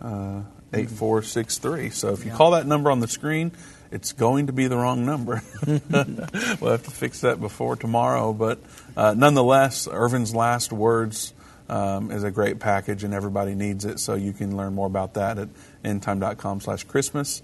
[0.00, 1.90] Uh, 8463.
[1.90, 3.52] So if you call that number on the screen,
[3.90, 5.42] it's going to be the wrong number.
[5.66, 8.32] we'll have to fix that before tomorrow.
[8.32, 8.60] But
[8.96, 11.32] uh, nonetheless, Irvin's Last Words
[11.68, 13.98] um, is a great package, and everybody needs it.
[13.98, 15.48] So you can learn more about that at
[15.84, 17.42] endtime.com slash Christmas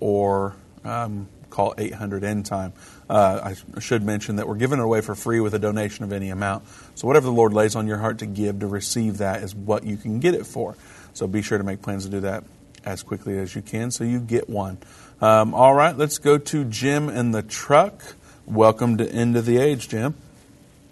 [0.00, 2.72] or um, call 800 End Time.
[3.08, 6.12] Uh, I should mention that we're giving it away for free with a donation of
[6.12, 6.64] any amount.
[6.94, 9.84] So whatever the Lord lays on your heart to give to receive that is what
[9.84, 10.76] you can get it for.
[11.14, 12.44] So be sure to make plans to do that
[12.84, 14.78] as quickly as you can so you get one.
[15.20, 18.02] Um, all right, let's go to Jim in the truck.
[18.46, 20.14] Welcome to End of the Age, Jim.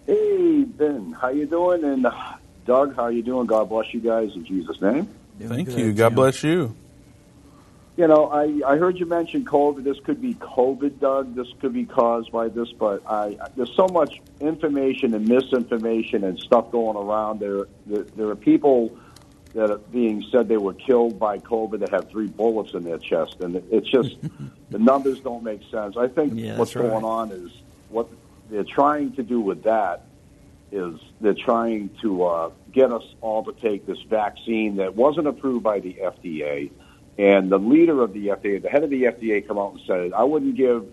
[0.07, 1.83] Hey, Ben, how you doing?
[1.85, 3.46] And uh, Doug, how you doing?
[3.46, 5.09] God bless you guys in Jesus' name.
[5.40, 5.92] Thank good, you.
[5.92, 6.14] God Jim.
[6.14, 6.76] bless you.
[8.00, 9.84] You know, I, I heard you mention COVID.
[9.84, 11.34] This could be COVID, Doug.
[11.34, 16.38] This could be caused by this, but I there's so much information and misinformation and
[16.38, 17.40] stuff going around.
[17.40, 18.96] There, there, there are people
[19.52, 22.96] that are being said they were killed by COVID that have three bullets in their
[22.96, 24.16] chest, and it's just
[24.70, 25.98] the numbers don't make sense.
[25.98, 26.88] I think Yeah, what's right.
[26.88, 27.50] going on is
[27.90, 28.08] what
[28.48, 30.06] they're trying to do with that
[30.72, 35.64] is they're trying to uh, get us all to take this vaccine that wasn't approved
[35.64, 36.70] by the FDA.
[37.18, 40.12] And the leader of the FDA, the head of the FDA, come out and said,
[40.12, 40.87] "I wouldn't give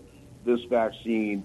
[0.46, 1.44] this vaccine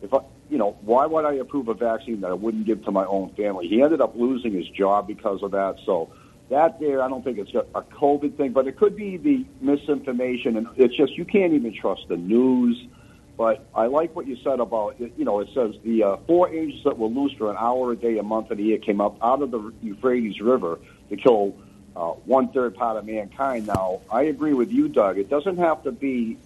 [0.00, 0.18] if I,
[0.50, 3.30] you know, why would I approve a vaccine that I wouldn't give to my own
[3.30, 5.76] family?" He ended up losing his job because of that.
[5.84, 6.10] So
[6.52, 10.56] that there, I don't think it's a, COVID thing, but it could be the misinformation,
[10.56, 12.86] and it's just you can't even trust the news.
[13.38, 16.84] But I like what you said about, you know, it says the uh, four angels
[16.84, 19.16] that were loose for an hour a day, a month, and a year came up
[19.22, 21.54] out of the Euphrates River to kill
[21.96, 23.66] uh, one third part of mankind.
[23.66, 25.18] Now, I agree with you, Doug.
[25.18, 26.38] It doesn't have to be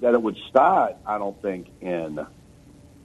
[0.00, 2.26] that it would start, I don't think, in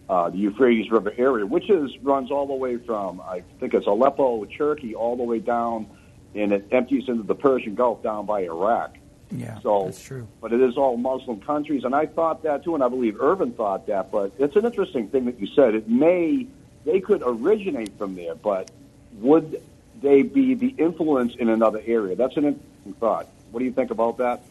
[0.09, 3.87] uh, the Euphrates River area, which is runs all the way from, I think it's
[3.87, 5.87] Aleppo, Turkey, all the way down,
[6.35, 8.97] and it empties into the Persian Gulf down by Iraq.
[9.33, 10.27] Yeah, So, that's true.
[10.41, 13.53] But it is all Muslim countries, and I thought that too, and I believe Irvin
[13.53, 14.11] thought that.
[14.11, 15.73] But it's an interesting thing that you said.
[15.73, 16.47] It may
[16.83, 18.71] they could originate from there, but
[19.19, 19.61] would
[20.01, 22.15] they be the influence in another area?
[22.15, 23.27] That's an interesting thought.
[23.51, 24.43] What do you think about that?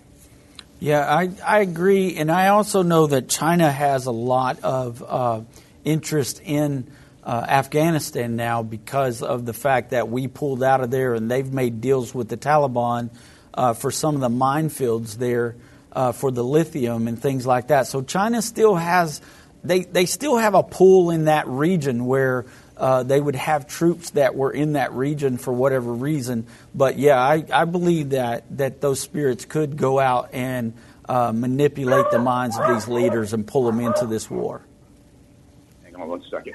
[0.79, 2.17] Yeah, I, I agree.
[2.17, 5.43] And I also know that China has a lot of uh,
[5.85, 6.91] interest in
[7.23, 11.53] uh, Afghanistan now because of the fact that we pulled out of there and they've
[11.53, 13.11] made deals with the Taliban
[13.53, 15.57] uh, for some of the minefields there
[15.93, 17.87] uh, for the lithium and things like that.
[17.87, 19.21] So China still has,
[19.63, 22.47] they, they still have a pull in that region where
[22.81, 26.47] uh, they would have troops that were in that region for whatever reason.
[26.75, 30.73] But yeah, I, I believe that, that those spirits could go out and
[31.07, 34.63] uh, manipulate the minds of these leaders and pull them into this war.
[35.85, 36.55] Hang on one second.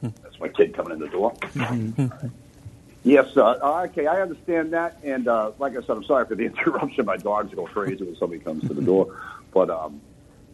[0.00, 1.34] That's my kid coming in the door.
[3.02, 4.98] yes, uh, okay, I understand that.
[5.02, 7.04] And uh, like I said, I'm sorry for the interruption.
[7.04, 9.14] My dogs go crazy when somebody comes to the door.
[9.50, 10.02] But um,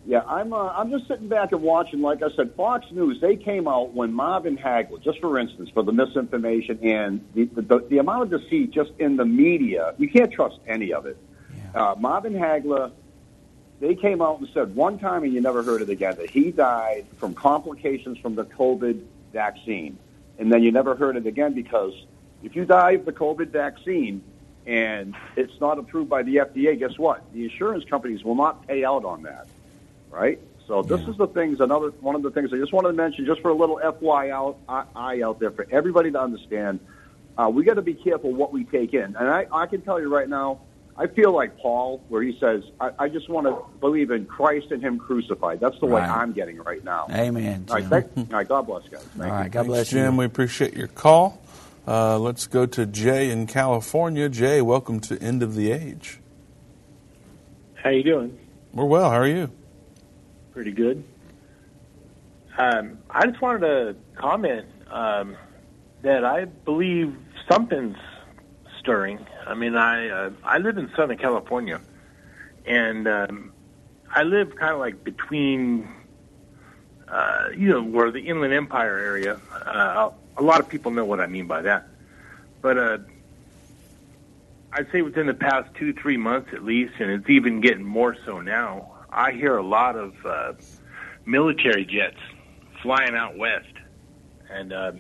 [0.06, 2.02] yeah, I'm uh, I'm just sitting back and watching.
[2.02, 5.82] Like I said, Fox News they came out when Marvin Hagler, just for instance, for
[5.82, 9.94] the misinformation and the the, the amount of deceit just in the media.
[9.98, 11.16] You can't trust any of it.
[11.74, 12.92] Uh, Marvin Hagler
[13.80, 16.50] they came out and said one time and you never heard it again that he
[16.50, 19.98] died from complications from the COVID vaccine.
[20.38, 21.92] And then you never heard it again because
[22.42, 24.22] if you die of the COVID vaccine
[24.66, 27.30] and it's not approved by the FDA, guess what?
[27.32, 29.48] The insurance companies will not pay out on that,
[30.14, 30.38] right?
[30.66, 33.26] So this is the things, another one of the things I just wanted to mention,
[33.26, 34.58] just for a little FYI out,
[34.96, 36.80] I out there for everybody to understand.
[37.36, 40.00] Uh, we got to be careful what we take in, and I, I can tell
[40.00, 40.60] you right now,
[40.96, 44.68] I feel like Paul, where he says, I, I just want to believe in Christ
[44.70, 45.58] and Him crucified.
[45.58, 47.08] That's the way I'm getting right now.
[47.10, 47.66] Amen.
[47.68, 49.02] All right, thank, all right, God bless, guys.
[49.02, 49.32] Thank All you.
[49.32, 50.14] right, God Thanks, bless Jim.
[50.14, 50.18] you.
[50.20, 51.42] We appreciate your call.
[51.86, 54.28] Uh, let's go to Jay in California.
[54.28, 56.20] Jay, welcome to End of the Age.
[57.74, 58.38] How you doing?
[58.72, 59.10] We're well.
[59.10, 59.50] How are you?
[60.54, 61.02] Pretty good.
[62.56, 65.36] Um, I just wanted to comment um,
[66.02, 67.12] that I believe
[67.50, 67.96] something's
[68.78, 69.26] stirring.
[69.44, 71.80] I mean, I uh, I live in Southern California,
[72.64, 73.52] and um,
[74.08, 75.88] I live kind of like between,
[77.08, 79.40] uh, you know, where the Inland Empire area.
[79.52, 81.88] Uh, a lot of people know what I mean by that,
[82.62, 82.98] but uh,
[84.72, 88.16] I'd say within the past two, three months at least, and it's even getting more
[88.24, 88.92] so now.
[89.14, 90.52] I hear a lot of uh,
[91.24, 92.18] military jets
[92.82, 93.72] flying out west,
[94.50, 94.92] and uh,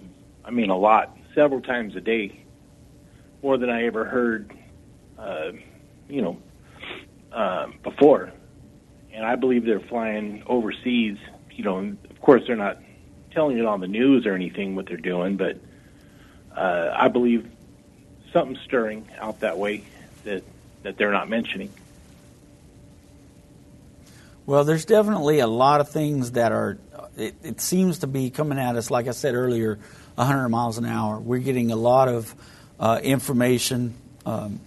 [0.44, 2.44] I mean a lot, several times a day,
[3.42, 4.56] more than I ever heard,
[5.18, 5.50] uh,
[6.08, 6.38] you know,
[7.32, 8.32] uh, before.
[9.12, 11.18] And I believe they're flying overseas.
[11.50, 12.78] You know, of course they're not
[13.32, 15.58] telling it on the news or anything what they're doing, but
[16.56, 17.50] uh, I believe
[18.32, 19.82] something stirring out that way
[20.22, 20.44] that
[20.84, 21.72] that they're not mentioning.
[24.46, 26.76] Well, there's definitely a lot of things that are.
[27.16, 29.78] It, it seems to be coming at us, like I said earlier,
[30.16, 31.18] 100 miles an hour.
[31.18, 32.34] We're getting a lot of
[32.78, 33.94] uh, information.
[34.26, 34.60] Um,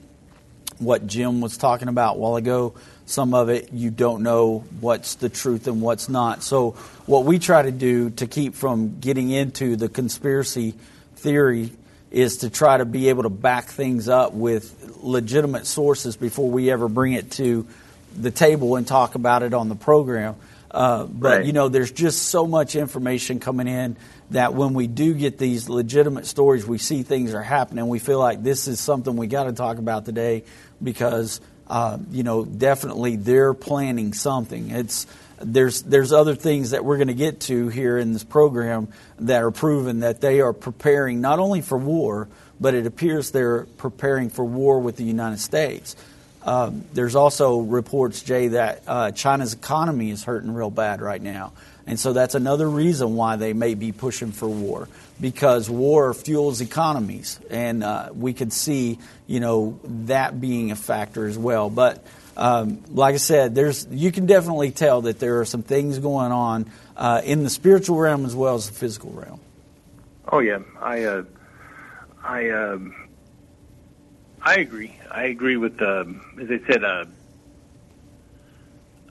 [0.80, 2.74] what Jim was talking about a while ago,
[3.06, 6.42] some of it you don't know what's the truth and what's not.
[6.42, 6.72] So,
[7.06, 10.74] what we try to do to keep from getting into the conspiracy
[11.18, 11.72] theory
[12.10, 16.72] is to try to be able to back things up with legitimate sources before we
[16.72, 17.68] ever bring it to
[18.16, 20.36] the table and talk about it on the program.
[20.70, 21.46] Uh, but Right.
[21.46, 23.96] you know, there's just so much information coming in
[24.32, 27.88] that when we do get these legitimate stories, we see things are happening.
[27.88, 30.44] We feel like this is something we got to talk about today
[30.84, 31.40] because
[31.70, 34.72] uh, you know definitely they're planning something.
[34.72, 35.08] It's
[35.40, 38.90] there's there's other things that we're going to get to here in this program
[39.20, 42.28] that are proven that they are preparing not only for war,
[42.60, 45.96] but it appears they're preparing for war with the United States.
[46.48, 51.52] Um, there's also reports, Jay, that uh, China's economy is hurting real bad right now.
[51.86, 54.88] And so that's another reason why they may be pushing for war,
[55.20, 57.40] because war fuels economies.
[57.50, 61.70] And uh, we could see, you know, that being a factor as well.
[61.70, 62.06] But
[62.38, 66.32] um, like I said, there's you can definitely tell that there are some things going
[66.32, 69.40] on uh, in the spiritual realm as well as the physical realm.
[70.32, 71.24] Oh yeah, I uh,
[72.24, 73.07] I um,
[74.48, 74.98] I agree.
[75.12, 76.82] I agree with um, as I said.
[76.82, 77.06] Uh,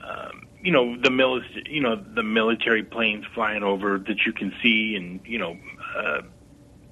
[0.02, 4.54] um, you know the military, you know the military planes flying over that you can
[4.62, 5.58] see, and you know,
[5.94, 6.22] uh,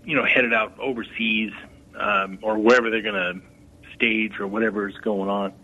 [0.05, 1.53] you know, headed out overseas
[1.97, 3.41] um, or wherever they're going to
[3.95, 5.55] stage or whatever is going on.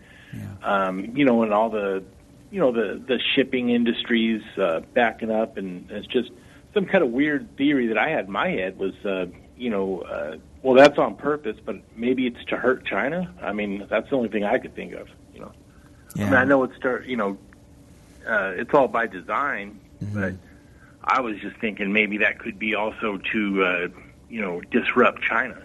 [0.63, 2.03] Um, you know, and all the,
[2.49, 6.31] you know, the the shipping industries uh, backing up, and it's just
[6.73, 9.99] some kind of weird theory that I had in my head was, uh, you know,
[10.01, 13.33] uh, well, that's on purpose, but maybe it's to hurt China.
[13.41, 15.09] I mean, that's the only thing I could think of.
[15.33, 15.51] You know,
[16.15, 17.37] I mean, I know it's you know,
[18.27, 20.35] uh, it's all by design, but
[21.03, 23.87] I was just thinking maybe that could be also to, uh,
[24.29, 25.57] you know, disrupt China.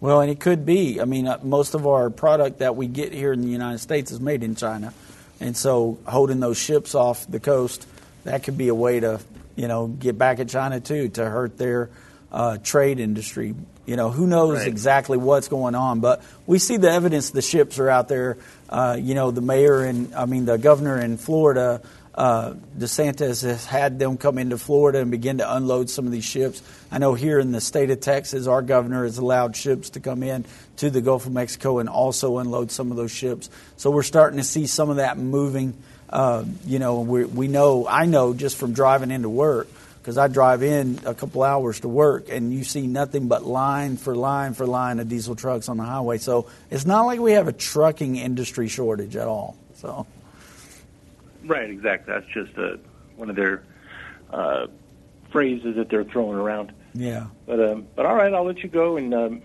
[0.00, 1.00] Well, and it could be.
[1.00, 4.10] I mean, uh, most of our product that we get here in the United States
[4.10, 4.94] is made in China,
[5.38, 7.86] and so holding those ships off the coast
[8.24, 9.20] that could be a way to,
[9.56, 11.90] you know, get back at China too to hurt their
[12.32, 13.54] uh, trade industry.
[13.86, 14.68] You know, who knows Right.
[14.68, 17.30] exactly what's going on, but we see the evidence.
[17.30, 18.36] The ships are out there.
[18.68, 21.80] Uh, you know, the mayor and I mean the governor in Florida.
[22.14, 26.24] Uh, DeSantis has had them come into Florida and begin to unload some of these
[26.24, 26.60] ships.
[26.90, 30.22] I know here in the state of Texas, our governor has allowed ships to come
[30.22, 30.44] in
[30.78, 33.48] to the Gulf of Mexico and also unload some of those ships.
[33.76, 35.74] So we're starting to see some of that moving.
[36.10, 39.68] Uh, you know, we, we know, I know just from driving into work,
[40.00, 43.96] because I drive in a couple hours to work, and you see nothing but line
[43.96, 46.18] for line for line of diesel trucks on the highway.
[46.18, 49.56] So it's not like we have a trucking industry shortage at all.
[49.74, 50.06] So.
[51.44, 52.14] Right, exactly.
[52.14, 52.76] That's just uh,
[53.16, 53.62] one of their
[54.30, 54.66] uh,
[55.30, 56.72] phrases that they're throwing around.
[56.94, 57.26] Yeah.
[57.46, 59.42] But um, but all right, I'll let you go, and um,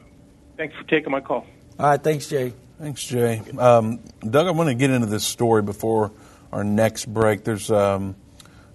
[0.58, 1.46] thanks for taking my call.
[1.80, 2.02] All right.
[2.02, 2.54] Thanks, Jay.
[2.80, 3.42] Thanks, Jay.
[3.58, 6.12] Um, Doug, I want to get into this story before
[6.52, 7.44] our next break.
[7.44, 8.16] There's, um,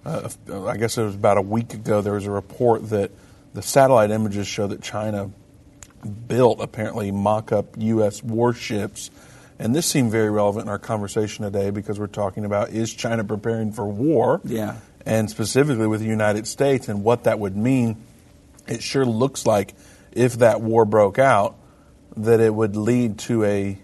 [0.05, 0.29] uh,
[0.65, 3.11] I guess it was about a week ago, there was a report that
[3.53, 5.31] the satellite images show that China
[6.27, 8.23] built apparently mock up U.S.
[8.23, 9.11] warships.
[9.59, 13.23] And this seemed very relevant in our conversation today because we're talking about is China
[13.23, 14.41] preparing for war?
[14.43, 14.77] Yeah.
[15.05, 17.97] And specifically with the United States and what that would mean.
[18.67, 19.73] It sure looks like
[20.11, 21.55] if that war broke out,
[22.17, 23.77] that it would lead to a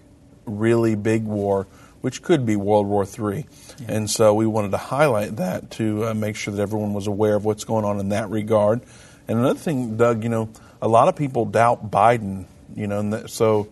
[0.46, 1.66] really big war,
[2.00, 3.46] which could be World War III.
[3.88, 7.34] And so we wanted to highlight that to uh, make sure that everyone was aware
[7.34, 8.82] of what's going on in that regard.
[9.26, 10.48] And another thing, Doug, you know,
[10.80, 13.68] a lot of people doubt Biden, you know, and that, so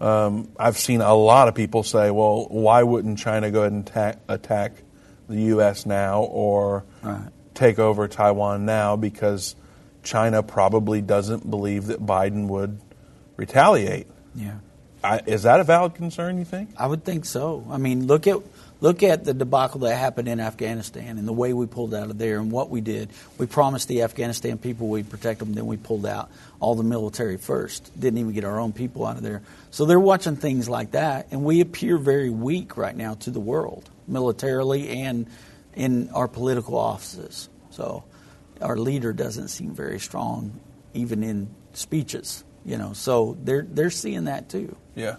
[0.00, 3.86] um, I've seen a lot of people say, well, why wouldn't China go ahead and
[3.88, 4.72] attack, attack
[5.28, 5.86] the U.S.
[5.86, 7.28] now or Right.
[7.54, 9.54] take over Taiwan now because
[10.02, 12.80] China probably doesn't believe that Biden would
[13.36, 14.06] retaliate.
[14.34, 14.56] Yeah.
[15.06, 16.38] I, is that a valid concern?
[16.38, 16.70] You think?
[16.76, 17.66] I would think so.
[17.70, 18.38] I mean, look at
[18.80, 22.18] Look at the debacle that happened in Afghanistan and the way we pulled out of
[22.18, 23.08] there and what we did.
[23.38, 26.30] We promised the Afghanistan people we'd protect them, then we pulled out
[26.60, 27.98] all the military first.
[27.98, 29.40] Didn't even get our own people out of there.
[29.70, 33.40] So they're watching things like that, and we appear very weak right now to the
[33.40, 35.26] world, militarily and
[35.74, 37.48] in our political offices.
[37.70, 38.04] So
[38.60, 40.60] our leader doesn't seem very strong,
[40.92, 42.44] even in speeches.
[42.66, 44.76] You know, so they're they're seeing that too.
[44.96, 45.16] Yeah.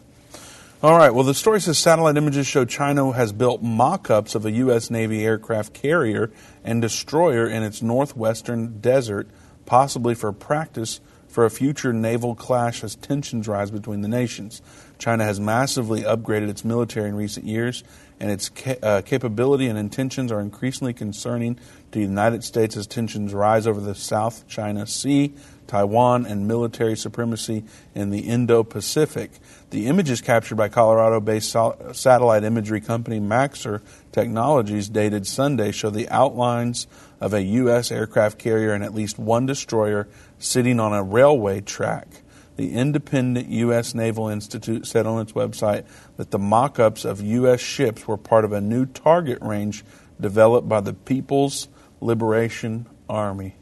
[0.83, 1.09] All right.
[1.09, 4.91] Well, the story says satellite images show China has built mock ups of a U.S.
[4.91, 6.29] Navy aircraft carrier
[6.63, 9.27] and destroyer in its northwestern desert,
[9.65, 14.61] possibly for practice for a future naval clash as tensions rise between the nations.
[14.97, 17.83] China has massively upgraded its military in recent years,
[18.19, 22.87] and its ca- uh, capability and intentions are increasingly concerning to the United States as
[22.87, 25.33] tensions rise over the South China Sea,
[25.67, 27.63] Taiwan, and military supremacy
[27.93, 29.31] in the Indo Pacific.
[29.69, 31.55] The images captured by Colorado based
[31.93, 36.87] satellite imagery company Maxar Technologies, dated Sunday, show the outlines
[37.19, 37.91] of a U.S.
[37.91, 40.07] aircraft carrier and at least one destroyer
[40.39, 42.07] sitting on a railway track.
[42.55, 43.93] The independent U.S.
[43.93, 45.85] Naval Institute said on its website
[46.17, 47.59] that the mock ups of U.S.
[47.59, 49.85] ships were part of a new target range
[50.19, 51.67] developed by the People's
[52.01, 53.55] Liberation Army.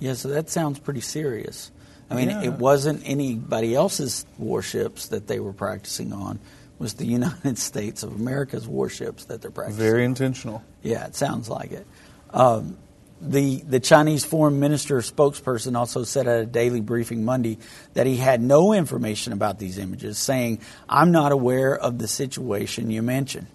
[0.00, 1.70] Yeah, so that sounds pretty serious.
[2.10, 2.42] I mean, yeah.
[2.42, 6.36] it wasn't anybody else's warships that they were practicing on.
[6.36, 9.80] It was the United States of America's warships that they're practicing.
[9.82, 10.10] Very on.
[10.10, 10.64] intentional.
[10.82, 11.86] Yeah, it sounds like it.
[12.30, 12.76] Um,
[13.20, 17.58] the the Chinese foreign minister spokesperson also said at a daily briefing Monday
[17.92, 22.90] that he had no information about these images, saying, "I'm not aware of the situation
[22.90, 23.48] you mentioned."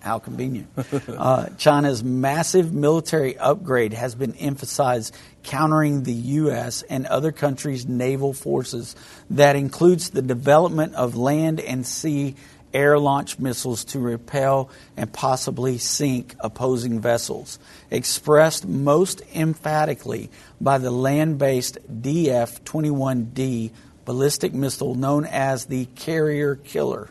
[0.00, 0.68] How convenient.
[1.08, 6.82] uh, China's massive military upgrade has been emphasized countering the U.S.
[6.82, 8.96] and other countries' naval forces.
[9.30, 12.36] That includes the development of land and sea
[12.72, 17.58] air launch missiles to repel and possibly sink opposing vessels,
[17.90, 23.70] expressed most emphatically by the land based DF 21D
[24.04, 27.08] ballistic missile known as the Carrier Killer.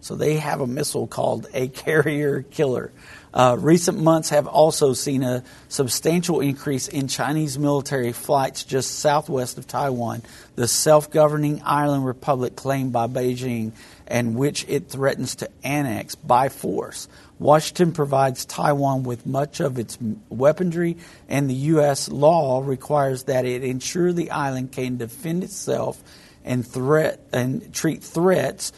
[0.00, 2.92] So they have a missile called a Carrier Killer.
[3.34, 9.58] Uh, recent months have also seen a substantial increase in Chinese military flights just southwest
[9.58, 10.22] of Taiwan,
[10.56, 13.72] the self governing island republic claimed by Beijing
[14.06, 17.06] and which it threatens to annex by force.
[17.38, 19.98] Washington provides Taiwan with much of its
[20.30, 20.96] weaponry,
[21.28, 22.08] and the U.S.
[22.08, 26.02] law requires that it ensure the island can defend itself
[26.44, 28.72] and threat and treat threats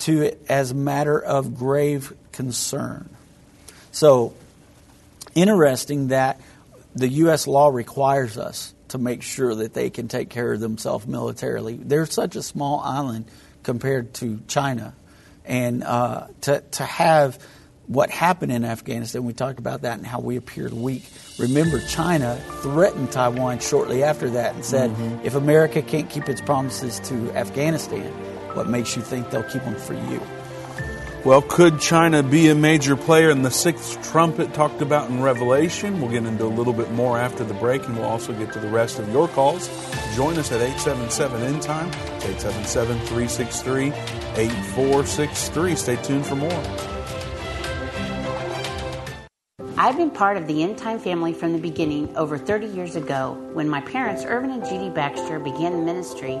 [0.00, 3.08] to it as a matter of grave concern.
[3.92, 4.34] So,
[5.34, 6.40] interesting that
[6.94, 7.46] the U.S.
[7.46, 11.76] law requires us to make sure that they can take care of themselves militarily.
[11.76, 13.26] They're such a small island
[13.62, 14.94] compared to China.
[15.44, 17.38] And uh, to, to have
[17.86, 21.04] what happened in Afghanistan, we talked about that and how we appeared weak.
[21.38, 25.24] Remember, China threatened Taiwan shortly after that and said, mm-hmm.
[25.24, 28.12] if America can't keep its promises to Afghanistan,
[28.56, 30.20] what makes you think they'll keep them for you?
[31.26, 36.00] Well, could China be a major player in the sixth trumpet talked about in Revelation?
[36.00, 38.60] We'll get into a little bit more after the break, and we'll also get to
[38.60, 39.68] the rest of your calls.
[40.14, 43.88] Join us at 877 End Time, 877 363
[44.36, 45.74] 8463.
[45.74, 46.62] Stay tuned for more.
[49.78, 53.36] I've been part of the End Time family from the beginning over 30 years ago
[53.52, 56.40] when my parents, Irvin and Judy Baxter, began ministry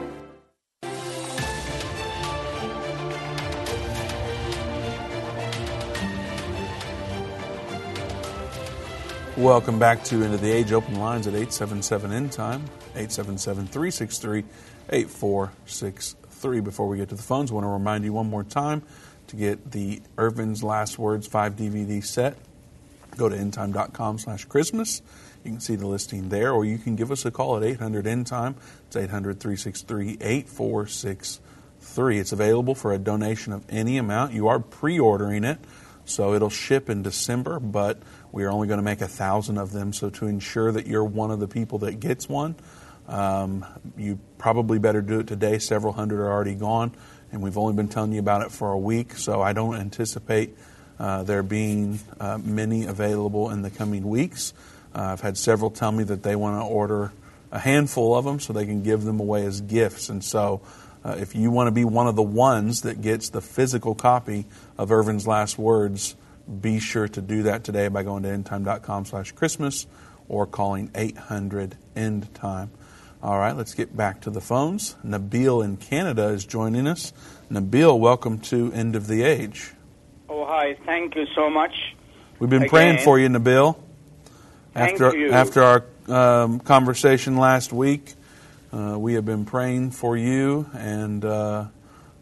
[9.41, 10.71] Welcome back to End of the Age.
[10.71, 12.61] Open lines at 877 End Time,
[12.93, 14.43] 877 363
[14.91, 16.59] 8463.
[16.59, 18.83] Before we get to the phones, I want to remind you one more time
[19.29, 22.37] to get the Irvin's Last Words 5 DVD set.
[23.17, 25.01] Go to endtime.com slash Christmas.
[25.43, 28.05] You can see the listing there, or you can give us a call at 800
[28.05, 28.55] End Time.
[28.85, 32.19] It's 800 363 8463.
[32.19, 34.33] It's available for a donation of any amount.
[34.33, 35.57] You are pre ordering it,
[36.05, 39.71] so it'll ship in December, but we are only going to make a thousand of
[39.71, 39.93] them.
[39.93, 42.55] So to ensure that you're one of the people that gets one,
[43.07, 43.65] um,
[43.97, 45.59] you probably better do it today.
[45.59, 46.93] Several hundred are already gone,
[47.31, 50.55] and we've only been telling you about it for a week, so I don't anticipate
[50.99, 54.53] uh, there being uh, many available in the coming weeks.
[54.95, 57.11] Uh, I've had several tell me that they want to order
[57.51, 60.09] a handful of them so they can give them away as gifts.
[60.09, 60.61] And so,
[61.03, 64.45] uh, if you want to be one of the ones that gets the physical copy
[64.77, 66.15] of Irvin's last words,
[66.61, 69.87] be sure to do that today by going to endtime.com slash Christmas
[70.27, 72.71] or calling 800 end time.
[73.23, 74.95] All right, let's get back to the phones.
[75.05, 77.13] Nabil in Canada is joining us.
[77.51, 79.73] Nabil, welcome to End of the Age.
[80.27, 80.75] Oh, hi.
[80.85, 81.73] Thank you so much.
[82.39, 82.69] We've been Again.
[82.69, 83.77] praying for you, Nabil.
[84.73, 85.31] Thank After you.
[85.31, 88.13] after our um, conversation last week,
[88.73, 91.65] uh, we have been praying for you and uh,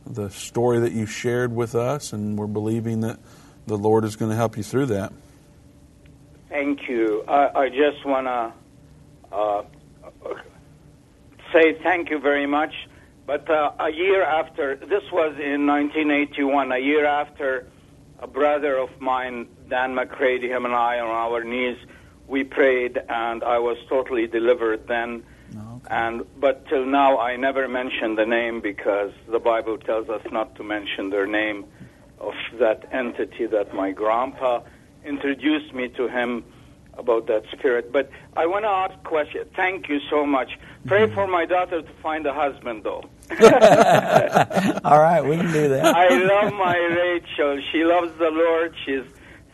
[0.05, 3.19] the story that you shared with us, and we're believing that
[3.67, 5.13] the Lord is going to help you through that.
[6.49, 7.23] Thank you.
[7.27, 9.63] I, I just want to uh,
[11.53, 12.73] say thank you very much.
[13.25, 17.67] But uh, a year after, this was in 1981, a year after
[18.19, 21.77] a brother of mine, Dan McCready, him and I on our knees,
[22.27, 25.23] we prayed, and I was totally delivered then.
[25.89, 30.55] And but till now, I never mentioned the name because the Bible tells us not
[30.55, 31.65] to mention their name
[32.19, 34.61] of that entity that my grandpa
[35.05, 36.43] introduced me to him
[36.97, 37.91] about that spirit.
[37.91, 39.47] But I want to ask a question.
[39.55, 40.51] Thank you so much.
[40.85, 43.03] Pray for my daughter to find a husband, though.
[44.83, 45.95] All right, we can do that.
[45.95, 47.61] I love my Rachel.
[47.71, 48.75] She loves the Lord.
[48.85, 49.03] She's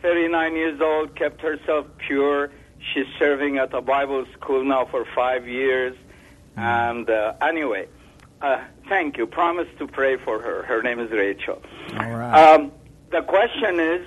[0.02, 2.50] 39 years old, kept herself pure.
[2.92, 5.96] She's serving at a Bible school now for five years.
[6.56, 7.88] And uh, anyway,
[8.40, 9.26] uh, thank you.
[9.26, 10.62] Promise to pray for her.
[10.62, 11.62] Her name is Rachel.
[11.98, 12.54] All right.
[12.54, 12.72] Um,
[13.10, 14.06] the question is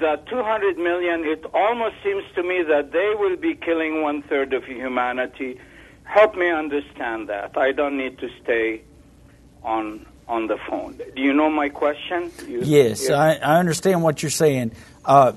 [0.00, 4.52] the 200 million, it almost seems to me that they will be killing one third
[4.52, 5.58] of humanity.
[6.04, 7.56] Help me understand that.
[7.56, 8.82] I don't need to stay
[9.62, 10.98] on on the phone.
[11.14, 12.30] Do you know my question?
[12.48, 14.72] You, Yes, you- I, I understand what you're saying.
[15.04, 15.32] Uh,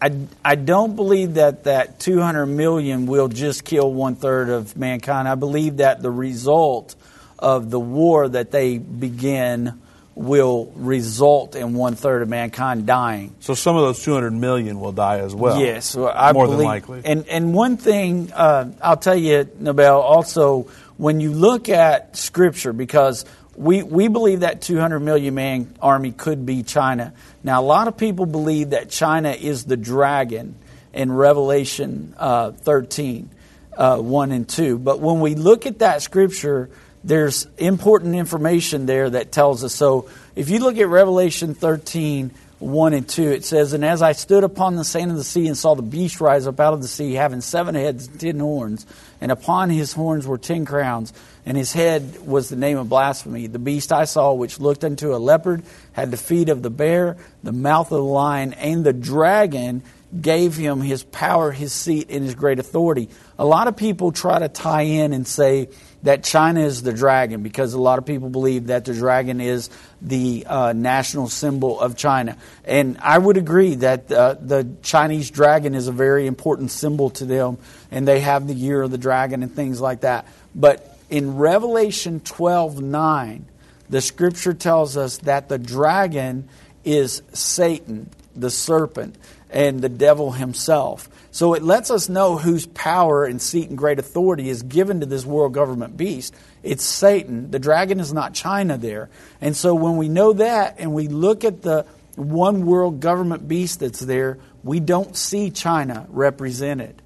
[0.00, 0.10] I,
[0.44, 5.28] I don't believe that that 200 million will just kill one third of mankind.
[5.28, 6.96] I believe that the result
[7.42, 9.80] of the war that they begin
[10.14, 13.34] will result in one third of mankind dying.
[13.40, 15.60] So some of those 200 million will die as well.
[15.60, 17.02] Yes, well, I more believe, than likely.
[17.04, 22.72] And and one thing uh, I'll tell you, Nabil, also when you look at Scripture,
[22.72, 23.24] because
[23.56, 27.12] we we believe that 200 million man army could be China.
[27.42, 30.54] Now, a lot of people believe that China is the dragon
[30.92, 33.30] in Revelation uh, 13,
[33.76, 34.78] uh, 1 and 2.
[34.78, 36.70] But when we look at that Scripture,
[37.04, 39.74] there's important information there that tells us.
[39.74, 42.30] So if you look at Revelation 13,
[42.62, 45.48] 1 and 2, it says, And as I stood upon the sand of the sea
[45.48, 48.38] and saw the beast rise up out of the sea, having seven heads and ten
[48.38, 48.86] horns,
[49.20, 51.12] and upon his horns were ten crowns,
[51.44, 53.48] and his head was the name of blasphemy.
[53.48, 57.16] The beast I saw, which looked unto a leopard, had the feet of the bear,
[57.42, 59.82] the mouth of the lion, and the dragon
[60.20, 63.08] gave him his power, his seat, and his great authority.
[63.38, 65.68] A lot of people try to tie in and say
[66.02, 69.70] that China is the dragon because a lot of people believe that the dragon is
[70.00, 72.36] the uh, national symbol of China.
[72.64, 77.24] And I would agree that uh, the Chinese dragon is a very important symbol to
[77.24, 77.58] them,
[77.90, 80.26] and they have the year of the dragon and things like that.
[80.54, 83.46] But in Revelation 12 9,
[83.90, 86.48] the scripture tells us that the dragon
[86.84, 89.16] is Satan, the serpent,
[89.52, 91.08] and the devil himself.
[91.30, 95.06] So it lets us know whose power and seat and great authority is given to
[95.06, 96.34] this world government beast.
[96.62, 97.50] It's Satan.
[97.50, 99.10] The dragon is not China there.
[99.40, 101.86] And so when we know that and we look at the
[102.16, 107.00] one world government beast that's there, we don't see China represented.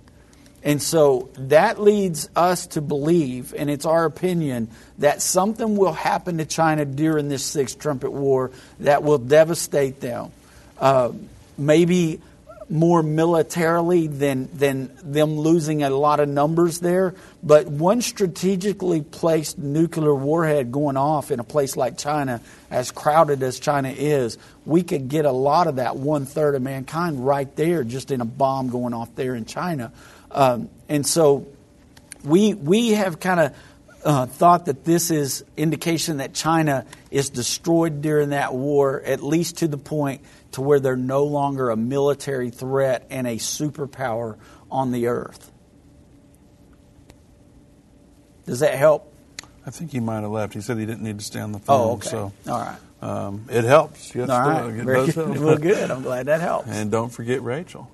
[0.62, 4.68] And so that leads us to believe, and it's our opinion,
[4.99, 10.32] that something will happen to China during this sixth trumpet war that will devastate them.
[10.78, 11.12] Uh,
[11.57, 12.20] maybe
[12.69, 19.57] more militarily than, than them losing a lot of numbers there, but one strategically placed
[19.57, 22.41] nuclear warhead going off in a place like China,
[22.71, 26.62] as crowded as China is, we could get a lot of that one third of
[26.62, 29.93] mankind right there just in a bomb going off there in China.
[30.33, 31.47] Um, and so
[32.25, 33.57] we we have kind of
[34.05, 39.59] uh, thought that this is indication that China is destroyed during that war, at least
[39.59, 40.23] to the point
[40.57, 44.39] to where they're no longer a military threat and a superpower
[44.71, 45.53] on the earth.
[48.47, 49.13] Does that help?
[49.67, 50.55] I think he might have left.
[50.55, 51.89] He said he didn't need to stay on the phone.
[51.89, 52.09] Oh, okay.
[52.09, 52.79] So, All right.
[53.03, 54.15] um, it helps.
[54.15, 54.67] Yes, All right.
[54.75, 55.27] It Very does good.
[55.29, 55.39] help.
[55.41, 55.91] Well, good.
[55.91, 56.69] I'm glad that helps.
[56.69, 57.91] And don't forget Rachel.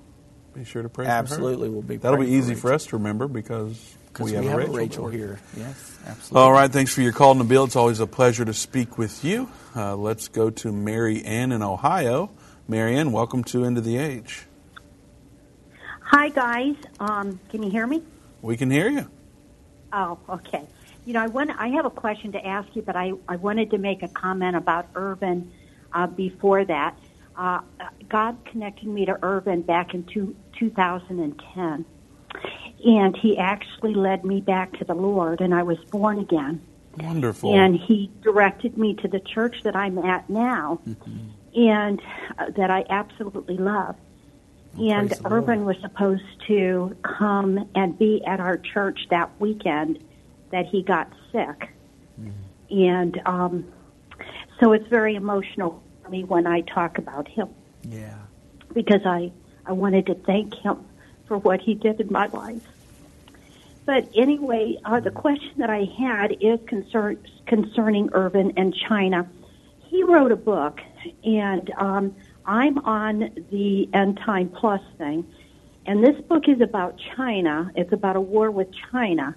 [0.53, 1.71] Be sure to pray Absolutely, for her.
[1.71, 4.45] we'll be That'll be praying for easy for us to remember because Because we have,
[4.59, 5.39] a Rachel, here.
[5.57, 6.41] Yes, absolutely.
[6.41, 7.65] All right, thanks for your call, Nabil.
[7.65, 9.49] It's always a pleasure to speak with you.
[9.75, 12.29] Uh, let's go to Mary Ann in Ohio.
[12.67, 14.45] Mary Ann, welcome to End of the Age.
[16.01, 16.75] Hi, guys.
[16.99, 18.03] Um, can you hear me?
[18.41, 19.09] We can hear you.
[19.91, 20.65] Oh, okay.
[21.05, 23.71] You know, I want I have a question to ask you, but I, I wanted
[23.71, 25.51] to make a comment about Irvin
[25.91, 26.97] uh, before that.
[27.35, 27.59] Uh,
[28.07, 31.85] God connected me to Irvin back in two, 2010,
[32.85, 36.61] and He actually led me back to the Lord, and I was born again.
[36.99, 37.53] Wonderful.
[37.53, 40.79] And He directed me to the church that I'm at now,
[41.55, 42.01] and
[42.37, 43.95] uh, that I absolutely love.
[44.77, 45.43] And praise the Lord.
[45.43, 50.03] Irvin was supposed to come and be at our church that weekend
[50.51, 51.69] that he got sick.
[52.69, 53.65] And um,
[54.59, 57.49] so it's very emotional for me when I talk about him
[57.83, 58.17] Yeah.
[58.73, 59.31] because I,
[59.65, 60.83] I wanted to thank him
[61.27, 62.67] for what he did in my life.
[63.85, 69.29] But anyway, uh, the question that I had is concern, concerning Irvin and China.
[69.85, 70.81] He wrote a book,
[71.23, 75.25] and um, I'm on the End Time Plus thing.
[75.85, 77.71] And this book is about China.
[77.75, 79.35] It's about a war with China.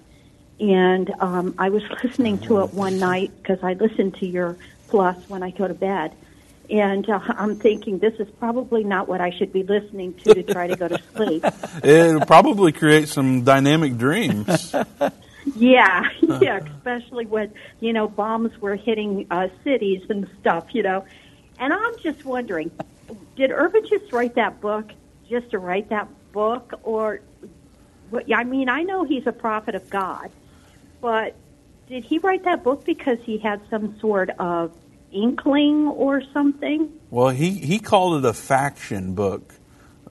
[0.59, 4.57] And um, I was listening to it one night because I listen to your
[4.87, 6.15] Plus when I go to bed.
[6.69, 10.43] And uh, I'm thinking this is probably not what I should be listening to to
[10.43, 11.45] try to go to sleep.
[11.83, 14.73] It'll probably create some dynamic dreams.
[15.55, 21.05] Yeah, yeah, especially when you know bombs were hitting uh, cities and stuff, you know.
[21.59, 22.71] And I'm just wondering,
[23.35, 24.91] did Irvin just write that book
[25.29, 27.21] just to write that book, or?
[28.33, 30.31] I mean, I know he's a prophet of God,
[31.01, 31.35] but
[31.89, 34.73] did he write that book because he had some sort of
[35.11, 36.91] inkling or something?
[37.09, 39.53] Well, he, he called it a faction book,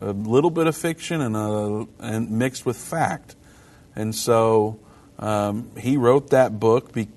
[0.01, 3.37] a little bit of fiction and a, and mixed with fact,
[3.95, 4.79] and so
[5.19, 7.09] um, he wrote that book be,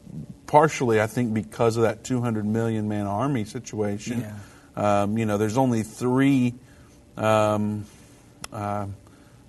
[0.50, 4.22] partially, I think, because of that 200 million man army situation.
[4.76, 6.56] Um, you know, there's only three,
[7.18, 7.86] um,
[8.52, 8.88] uh,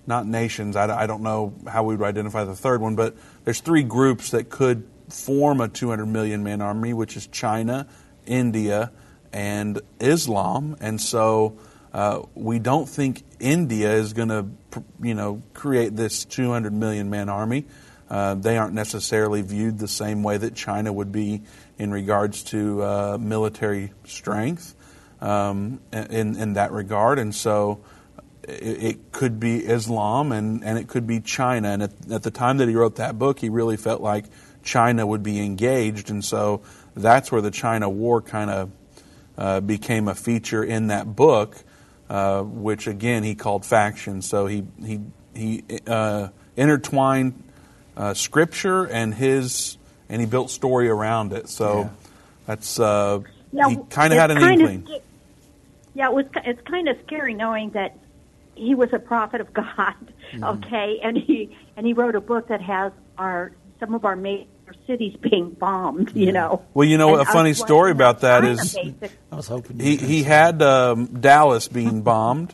[0.05, 0.75] not nations.
[0.75, 4.29] I, I don't know how we would identify the third one, but there's three groups
[4.31, 7.87] that could form a 200 million man army, which is China,
[8.27, 8.91] India,
[9.33, 10.77] and Islam.
[10.81, 11.57] And so
[11.95, 14.45] uh, we don't think India is going to,
[15.01, 17.65] you know, create this 200 million man army.
[18.11, 21.41] Uh, they aren't necessarily viewed the same way that China would be
[21.77, 24.75] in regards to uh, military strength
[25.21, 27.79] um, in in that regard, and so
[28.43, 31.69] it, it could be Islam and, and it could be China.
[31.69, 34.25] And at, at the time that he wrote that book, he really felt like
[34.61, 38.71] China would be engaged, and so that's where the China War kind of
[39.37, 41.55] uh, became a feature in that book,
[42.09, 44.21] uh, which again he called faction.
[44.21, 44.99] So he he
[45.33, 47.41] he uh, intertwined
[48.01, 49.77] uh, scripture and his
[50.09, 51.47] and he built story around it.
[51.49, 51.89] So
[52.47, 53.19] that's uh,
[53.53, 54.85] Yeah, he kind of had an it's kinda inkling.
[54.87, 55.05] sca-
[55.93, 56.25] yeah, it was.
[56.45, 57.97] It's kind of scary knowing that
[58.55, 59.93] he was a prophet of God.
[60.33, 60.43] Mm-hmm.
[60.43, 64.47] Okay, and he and he wrote a book that has our some of our major
[64.87, 66.15] cities being bombed.
[66.15, 66.63] You know.
[66.73, 69.47] Well, you know, And a I funny story about that China is basic- I was
[69.47, 72.53] hoping he he had um, Dallas being bombed,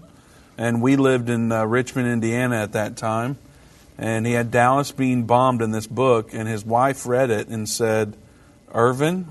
[0.58, 3.38] and we lived in uh, Richmond, Indiana at that time,
[3.98, 7.68] and he had Dallas being bombed in this book, and his wife read it and
[7.68, 8.16] said,
[8.74, 9.28] "Irvin,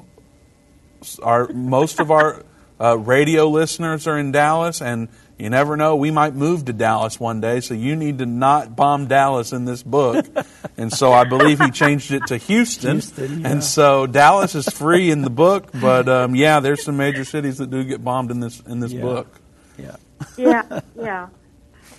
[1.23, 2.43] our most of our
[2.81, 5.09] uh, radio listeners are in Dallas, and
[5.39, 8.75] you never know, we might move to Dallas one day, so you need to not
[8.75, 10.27] bomb Dallas in this book."
[10.77, 13.49] and so I believe he changed it to Houston, Houston, yeah.
[13.51, 17.59] and so Dallas is free in the book, but um, yeah, there's some major cities
[17.59, 19.03] that do get bombed in this in this Yeah.
[19.03, 19.41] book.
[19.79, 19.97] Yeah.
[20.39, 21.29] yeah, yeah.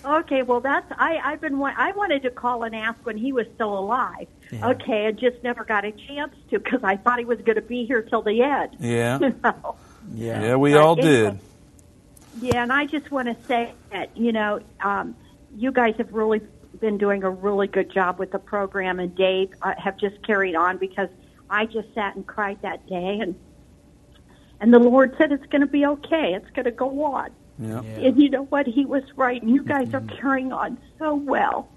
[0.07, 3.45] Okay, well that's I I've been I wanted to call and ask when he was
[3.55, 4.27] still alive.
[4.51, 4.69] Yeah.
[4.69, 7.61] Okay, I just never got a chance to because I thought he was going to
[7.61, 8.77] be here till the end.
[8.79, 9.19] Yeah.
[9.27, 9.75] You know?
[10.13, 10.41] Yeah.
[10.41, 11.39] Yeah, we But all did.
[12.39, 15.15] Yeah, and I just want to say that you know um,
[15.57, 16.39] you guys have really
[16.79, 20.55] been doing a really good job with the program, and Dave uh, have just carried
[20.55, 21.09] on because
[21.49, 23.35] I just sat and cried that day, and
[24.61, 27.31] and the Lord said it's going to be okay, it's going to go on.
[27.59, 27.79] Yeah.
[27.79, 28.67] And you know what?
[28.67, 30.19] He was right, and you guys are mm-hmm.
[30.19, 31.69] carrying on so well.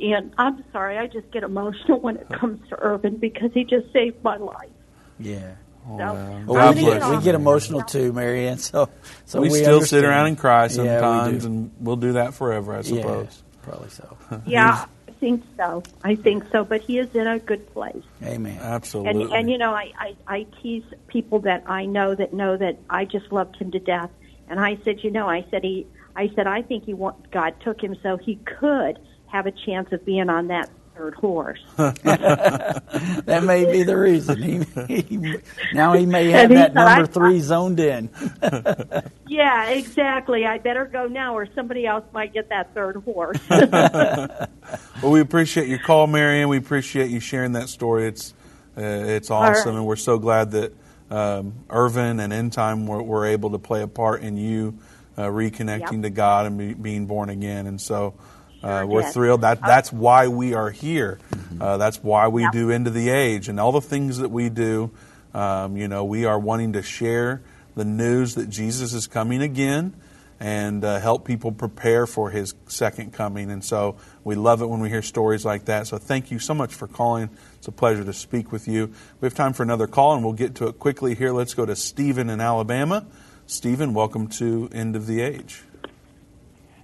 [0.00, 3.92] And I'm sorry, I just get emotional when it comes to Irvin because he just
[3.92, 4.70] saved my life.
[5.18, 5.54] Yeah.
[5.88, 8.58] Oh, so, Well, oh, we, get, get we get emotional too, Mary Ann.
[8.62, 8.88] So,
[9.24, 11.48] so we, we, still sit around and cry Yeah, we sometimes, do.
[11.48, 13.42] and we'll do that forever, I Yeah, suppose.
[13.62, 14.16] probably so.
[14.46, 14.86] Yeah.
[15.08, 15.82] I think so.
[16.02, 16.64] I think so.
[16.64, 18.02] But he is in a good place.
[18.24, 18.58] Amen.
[18.60, 19.24] Absolutely.
[19.24, 22.78] And, and you know, I, I, I tease people that I know that know that
[22.90, 24.10] I just loved him to death.
[24.52, 27.54] And I said, you know, I said he, I said I think he want, God
[27.64, 28.98] took him so he could
[29.28, 31.58] have a chance of being on that third horse.
[31.76, 34.42] that may be the reason.
[34.86, 35.36] He, he,
[35.72, 38.10] now he may have he that said, I- number three zoned in.
[39.26, 40.44] yeah, exactly.
[40.44, 43.40] I better go now, or somebody else might get that third horse.
[43.48, 46.50] Well, we appreciate your call, Marion.
[46.50, 48.06] We appreciate you sharing that story.
[48.06, 48.34] It's
[48.76, 49.78] uh, it's awesome, right.
[49.78, 50.74] and we're so glad that
[51.12, 54.78] um, Irvin and End Time were, were able to play a part in you
[55.16, 56.02] uh, reconnecting Yep.
[56.02, 57.66] to God and be, being born again.
[57.66, 58.14] And so
[58.62, 59.12] uh, Sure we're did.
[59.12, 59.40] thrilled.
[59.42, 61.18] That that's why we are here.
[61.60, 62.52] Uh, that's why we Yep.
[62.52, 64.90] do End of the Age and all the things that we do.
[65.34, 67.42] Um, you know, we are wanting to share
[67.74, 69.94] the news that Jesus is coming again
[70.38, 73.50] and uh, help people prepare for his second coming.
[73.50, 75.86] And so we love it when we hear stories like that.
[75.86, 77.30] So thank you so much for calling.
[77.62, 78.92] It's a pleasure to speak with you.
[79.20, 81.30] We have time for another call, and we'll get to it quickly here.
[81.30, 83.06] Let's go to Stephen in Alabama.
[83.46, 85.62] Stephen, welcome to End of the Age.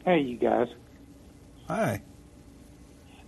[0.04, 0.68] Hey, you guys.
[1.66, 2.00] Hi.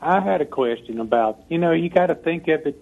[0.01, 2.81] I had a question about, you know, you got to think of it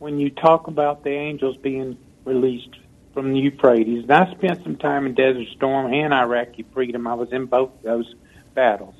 [0.00, 1.96] when you talk about the angels being
[2.26, 2.76] released
[3.14, 4.02] from the Euphrates.
[4.02, 7.06] And I spent some time in Desert Storm and Iraqi Freedom.
[7.06, 8.14] I was in both those
[8.54, 8.96] battles.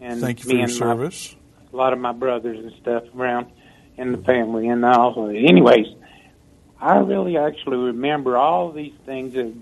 [0.00, 1.34] And Thank you for your and my- service.
[1.72, 3.46] a lot of my brothers and stuff around
[3.96, 4.68] in the family.
[4.68, 5.86] And also, anyways,
[6.80, 9.52] I really actually remember all these things that,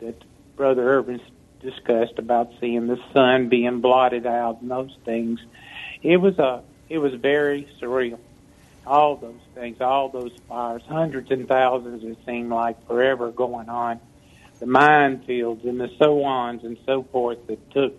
[0.00, 0.22] that
[0.56, 1.20] Brother Irvin
[1.60, 5.40] discussed about seeing the sun being blotted out and those things.
[6.02, 8.18] It was a, it was very surreal.
[8.86, 14.00] All those things, all those fires, hundreds and thousands, it seemed like forever going on.
[14.60, 17.94] The minefields and the so ons and so forth that took,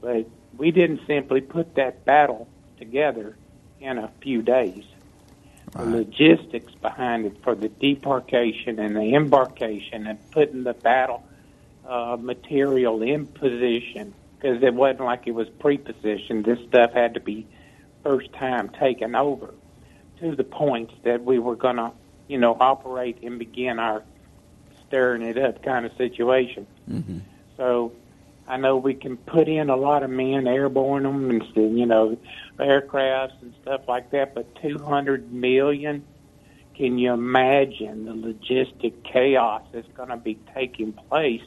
[0.00, 2.48] but we didn't simply put that battle
[2.78, 3.36] together
[3.80, 4.84] in a few days.
[5.72, 11.24] The logistics behind it for the debarkation and the embarkation and putting the battle
[11.86, 16.44] uh, material in position because it wasn't like it was pre-positioned.
[16.44, 17.46] This stuff had to be
[18.02, 19.54] first time taken over
[20.20, 21.92] to the point that we were going to,
[22.28, 24.02] you know, operate and begin our
[24.86, 26.66] stirring it up kind of situation.
[26.90, 27.18] Mm-hmm.
[27.56, 27.92] So
[28.48, 32.16] I know we can put in a lot of men, airborne them, and you know,
[32.58, 34.34] aircrafts and stuff like that.
[34.34, 36.02] But 200 million,
[36.74, 41.42] can you imagine the logistic chaos that's going to be taking place?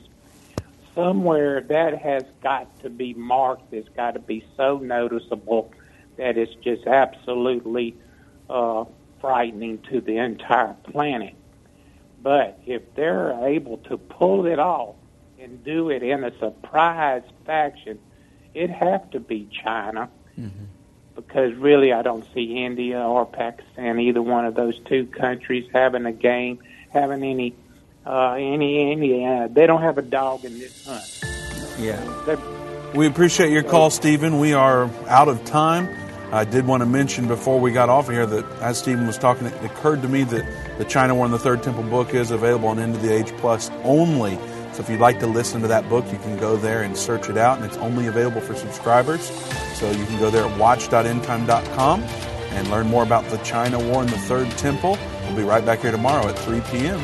[0.93, 3.73] Somewhere that has got to be marked.
[3.73, 5.73] It's got to be so noticeable
[6.17, 7.95] that it's just absolutely
[8.47, 8.85] uh,
[9.19, 11.33] frightening to the entire planet.
[12.21, 14.97] But if they're able to pull it off
[15.41, 17.99] and do it in a surprise fashion,
[18.53, 20.09] it'd have to be China.
[21.15, 26.05] Because really, I don't see India or Pakistan, either one of those two countries, having
[26.05, 27.55] a game, having any,
[28.05, 29.25] uh, any, any.
[29.25, 31.79] Uh, they don't have a dog in this hunt.
[31.79, 31.99] Yeah.
[32.25, 32.39] They're,
[32.95, 34.39] We appreciate your call, Stephen.
[34.39, 35.89] We are out of time.
[36.31, 39.47] I did want to mention before we got off here that as Stephen was talking,
[39.47, 42.69] it occurred to me that the China War in the Third Temple book is available
[42.69, 44.39] on End of the Age Plus only.
[44.81, 47.37] If you'd like to listen to that book, you can go there and search it
[47.37, 49.21] out, and it's only available for subscribers.
[49.75, 54.09] So you can go there at watch.endtime.com and learn more about the China War in
[54.09, 54.97] the Third Temple.
[55.25, 56.99] We'll be right back here tomorrow at 3 p.m.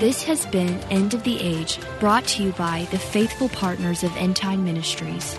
[0.00, 4.14] This has been End of the Age, brought to you by the faithful partners of
[4.16, 5.38] End Time Ministries.